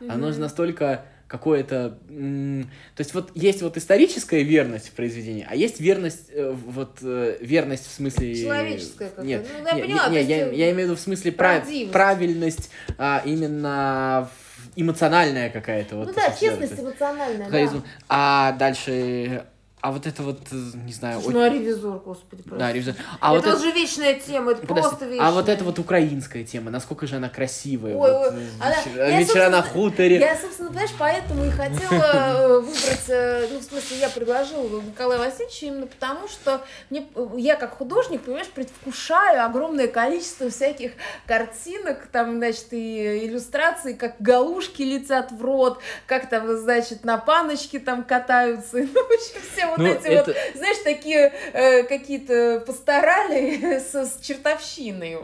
оно 0.00 0.32
же 0.32 0.40
настолько 0.40 1.04
какое-то... 1.28 1.98
То 2.08 3.00
есть 3.00 3.14
вот 3.14 3.30
есть 3.34 3.62
вот 3.62 3.76
историческая 3.76 4.42
верность 4.42 4.88
в 4.88 4.92
произведении, 4.92 5.46
а 5.48 5.54
есть 5.54 5.78
верность, 5.78 6.30
э, 6.30 6.50
вот 6.50 6.98
э, 7.02 7.36
верность 7.40 7.86
в 7.86 7.92
смысле... 7.92 8.34
Человеческая 8.34 9.10
какая-то. 9.10 9.26
Нет, 9.26 9.46
ну, 9.46 9.66
я, 9.66 9.74
нет, 9.74 9.84
поняла, 9.84 10.08
нет, 10.08 10.28
я, 10.28 10.46
есть, 10.46 10.58
я 10.58 10.70
имею 10.70 10.74
в 10.74 10.90
виду 10.90 10.96
в 10.96 11.00
смысле 11.00 11.32
прав... 11.32 11.62
правдивость. 11.62 11.92
правильность 11.92 12.70
а, 12.96 13.22
именно 13.26 14.30
эмоциональная 14.74 15.50
какая-то. 15.50 15.96
Вот, 15.96 16.08
Ну 16.08 16.14
да, 16.14 16.30
собственно, 16.30 16.50
честность 16.50 16.80
эмоциональная, 16.80 17.50
харизма. 17.50 17.80
да. 17.80 17.86
А 18.08 18.52
дальше... 18.52 19.44
А 19.80 19.92
вот 19.92 20.06
это 20.06 20.22
вот, 20.24 20.40
э, 20.50 20.56
не 20.84 20.92
знаю... 20.92 21.20
Слушай, 21.20 21.34
Ну, 21.34 21.42
а 21.42 21.48
ревизор, 21.48 21.98
господи, 22.04 22.42
просто. 22.42 22.58
Да, 22.58 22.72
ревизор. 22.72 22.94
А 23.20 23.36
это 23.36 23.50
вот 23.50 23.54
вот 23.54 23.62
же 23.64 23.70
вечная 23.70 24.14
тема, 24.14 24.50
это 24.52 24.66
Подожди, 24.66 24.88
просто 24.88 25.06
вечная. 25.06 25.28
А 25.28 25.30
вот 25.30 25.48
это 25.48 25.64
вот 25.64 25.78
украинская 25.78 26.42
тема, 26.42 26.70
насколько 26.70 27.06
же 27.06 27.16
она 27.16 27.28
красивая. 27.28 27.94
Ой, 27.94 28.10
вот, 28.10 28.32
ой, 28.32 28.40
э, 28.40 28.48
она- 28.60 28.70
вечера, 28.76 29.08
я, 29.08 29.20
вечера 29.20 29.50
на 29.50 29.62
хуторе. 29.62 30.18
Я, 30.18 30.36
собственно, 30.36 30.70
знаешь, 30.70 30.90
поэтому 30.98 31.44
и 31.44 31.50
хотела 31.50 32.02
э, 32.02 32.58
выбрать, 32.58 33.50
ну, 33.52 33.58
в 33.60 33.62
смысле, 33.62 33.98
я 33.98 34.08
предложила 34.08 34.80
Николая 34.80 35.18
Васильевича 35.18 35.66
именно 35.66 35.86
потому, 35.86 36.26
что 36.26 36.60
мне, 36.90 37.06
я 37.36 37.54
как 37.54 37.76
художник, 37.78 38.22
понимаешь, 38.22 38.48
предвкушаю 38.48 39.44
огромное 39.44 39.86
количество 39.86 40.50
всяких 40.50 40.92
картинок, 41.26 42.08
там, 42.10 42.38
значит, 42.38 42.72
и 42.72 43.26
иллюстраций, 43.26 43.94
как 43.94 44.16
галушки 44.18 44.82
летят 44.82 45.30
в 45.30 45.40
рот, 45.40 45.78
как 46.06 46.28
там, 46.28 46.56
значит, 46.56 47.04
на 47.04 47.16
паночке 47.18 47.78
там 47.78 48.02
катаются, 48.02 48.78
ну, 48.78 48.86
в 48.86 49.12
общем, 49.12 49.40
все 49.52 49.67
вот 49.70 49.78
Ну, 49.78 49.86
эти 49.86 50.06
это- 50.06 50.24
вот, 50.32 50.36
знаешь, 50.56 50.78
такие 50.84 51.32
э, 51.52 51.82
какие-то 51.84 52.62
постарали 52.66 53.78
с, 53.80 53.94
с 53.94 54.20
чертовщиной. 54.20 55.18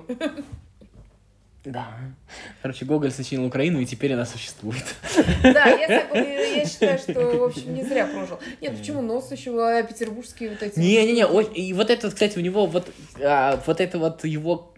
Да. 1.65 1.87
Короче, 2.61 2.85
Гоголь 2.85 3.11
сочинил 3.11 3.47
Украину, 3.47 3.81
и 3.81 3.87
теперь 3.87 4.13
она 4.13 4.27
существует. 4.27 4.85
Да, 5.43 5.67
я, 5.67 5.87
я 6.57 6.67
считаю, 6.67 6.99
что, 6.99 7.15
в 7.39 7.43
общем, 7.43 7.75
не 7.75 7.83
зря 7.83 8.07
прожил. 8.07 8.39
Нет, 8.61 8.77
почему 8.77 9.01
нос 9.01 9.33
еще, 9.33 9.51
а 9.67 9.83
петербургские 9.83 10.51
вот 10.51 10.63
эти... 10.63 10.79
Не-не-не, 10.79 11.25
и 11.55 11.73
вот 11.73 11.89
это, 11.89 12.11
кстати, 12.11 12.37
у 12.37 12.43
него 12.43 12.67
вот, 12.67 12.93
а, 13.19 13.59
вот 13.67 13.81
это 13.81 13.99
вот 13.99 14.27
его, 14.27 14.74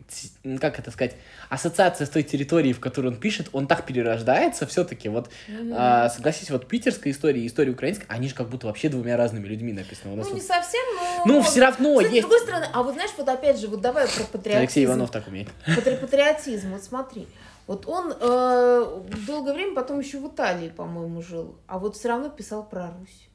как 0.61 0.79
это 0.79 0.91
сказать, 0.91 1.15
ассоциация 1.49 2.07
с 2.07 2.11
той 2.11 2.23
территорией, 2.23 2.73
в 2.73 2.81
которой 2.81 3.09
он 3.09 3.17
пишет, 3.17 3.49
он 3.53 3.67
так 3.67 3.85
перерождается 3.87 4.67
все-таки. 4.67 5.09
Вот, 5.09 5.31
Мгм. 5.49 5.73
а, 5.77 6.09
согласись, 6.09 6.51
вот 6.51 6.69
питерская 6.69 7.13
история 7.13 7.41
и 7.43 7.47
история 7.47 7.73
украинская, 7.73 8.07
они 8.09 8.29
же 8.29 8.35
как 8.35 8.49
будто 8.49 8.67
вообще 8.67 8.89
двумя 8.89 9.17
разными 9.17 9.47
людьми 9.47 9.73
написаны. 9.73 10.15
У 10.15 10.17
нас 10.17 10.27
Ну, 10.29 10.35
не 10.35 10.41
вот- 10.41 10.47
совсем, 10.49 10.83
но... 10.97 11.23
Ну, 11.27 11.43
все 11.43 11.61
равно 11.61 11.95
Кстати, 11.97 12.09
с 12.11 12.15
есть. 12.15 12.23
другой 12.29 12.41
стороны, 12.41 12.67
а 12.73 12.83
вот 12.83 12.95
знаешь, 12.95 13.11
вот 13.17 13.29
опять 13.29 13.59
же, 13.61 13.69
вот 13.69 13.81
давай 13.81 14.07
про 14.07 14.25
патриотизм. 14.25 14.59
Алексей 14.59 14.85
Иванов 14.85 15.11
так 15.11 15.27
умеет. 15.29 15.49
Патри- 15.67 15.97
Патриотизм, 15.97 16.73
вот 16.73 16.83
смотри. 16.85 17.27
Вот 17.67 17.89
он 17.89 18.13
э, 18.21 19.01
долгое 19.27 19.53
время 19.55 19.75
потом 19.75 19.99
еще 19.99 20.21
в 20.21 20.29
Италии, 20.29 20.69
по-моему, 20.69 21.21
жил, 21.21 21.59
а 21.67 21.79
вот 21.81 21.97
все 21.97 22.09
равно 22.09 22.29
писал 22.29 22.63
про 22.65 22.93
Русь. 22.99 23.29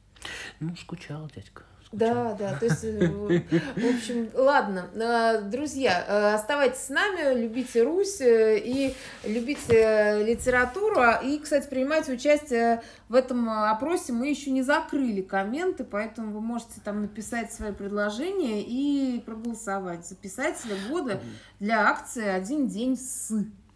Ну, 0.60 0.74
скучал, 0.76 1.30
дядька. 1.34 1.64
Да, 1.92 2.34
да, 2.38 2.54
то 2.58 2.64
есть, 2.64 2.84
э, 2.84 3.06
в 3.06 3.94
общем, 3.94 4.30
ладно, 4.34 4.88
Э, 4.94 5.42
друзья, 5.42 6.04
э, 6.06 6.34
оставайтесь 6.34 6.80
с 6.80 6.88
нами, 6.88 7.38
любите 7.38 7.82
Русь 7.82 8.18
и 8.20 8.94
любите 9.24 10.22
литературу, 10.24 11.00
А, 11.00 11.20
и, 11.22 11.38
кстати, 11.38 11.68
принимайте 11.68 12.12
участие 12.12 12.82
в 13.08 13.14
этом 13.14 13.48
опросе, 13.48 14.12
мы 14.12 14.28
еще 14.28 14.50
не 14.50 14.62
закрыли 14.62 15.20
комменты, 15.20 15.84
поэтому 15.84 16.32
вы 16.32 16.40
можете 16.40 16.80
там 16.82 17.02
написать 17.02 17.52
свои 17.52 17.72
предложения 17.72 18.62
и 18.62 19.20
проголосовать 19.20 20.06
за 20.06 20.14
писателя 20.14 20.76
года 20.88 21.20
для 21.60 21.88
акции 21.88 22.26
«Один 22.26 22.68
день 22.68 22.96
с». 22.96 23.32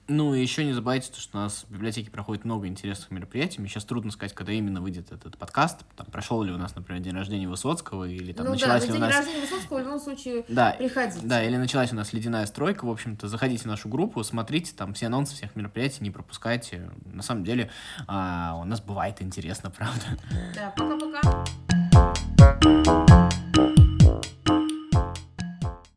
Ну, 0.09 0.35
и 0.35 0.41
еще 0.41 0.65
не 0.65 0.73
забывайте, 0.73 1.11
то, 1.11 1.21
что 1.21 1.39
у 1.39 1.41
нас 1.41 1.65
в 1.69 1.73
библиотеке 1.73 2.11
проходит 2.11 2.45
много 2.45 2.69
интересных 2.69 3.11
мероприятий. 3.11 3.61
Мне 3.61 3.69
сейчас 3.69 3.85
трудно 3.85 4.13
сказать, 4.13 4.33
когда 4.35 4.53
именно 4.53 4.81
выйдет 4.81 5.11
этот 5.11 5.37
подкаст. 5.37 5.81
Там, 5.97 6.07
прошел 6.07 6.43
ли 6.45 6.53
у 6.53 6.57
нас, 6.59 6.77
например, 6.77 7.03
день 7.03 7.15
рождения 7.15 7.49
Высоцкого, 7.49 8.05
или 8.05 8.33
там 8.33 8.47
ну 8.47 8.53
да, 8.53 8.57
началась 8.57 8.83
на 8.83 8.87
ли 8.87 8.91
у 8.91 8.95
день 8.95 9.03
нас... 9.03 9.17
рождения 9.17 9.41
Высоцкого 9.41 9.79
в 9.79 9.81
любом 9.83 9.99
случае 9.99 10.45
Да, 10.49 10.77
приходите. 10.79 11.27
да, 11.27 11.43
или 11.43 11.57
началась 11.57 11.93
у 11.93 11.97
нас 11.97 12.13
ледяная 12.13 12.47
стройка. 12.47 12.85
В 12.85 12.91
общем-то, 12.91 13.27
заходите 13.27 13.65
в 13.65 13.67
нашу 13.67 13.89
группу, 13.89 14.23
смотрите 14.23 14.73
там 14.77 14.95
все 14.95 15.07
анонсы 15.07 15.35
всех 15.35 15.57
мероприятий, 15.57 16.05
не 16.05 16.11
пропускайте. 16.13 16.89
На 17.13 17.23
самом 17.23 17.43
деле, 17.43 17.71
а, 18.07 18.57
у 18.61 18.65
нас 18.65 18.81
бывает 18.81 19.21
интересно, 19.21 19.71
правда. 19.77 20.05
Да, 20.55 20.73
пока-пока. 20.77 21.45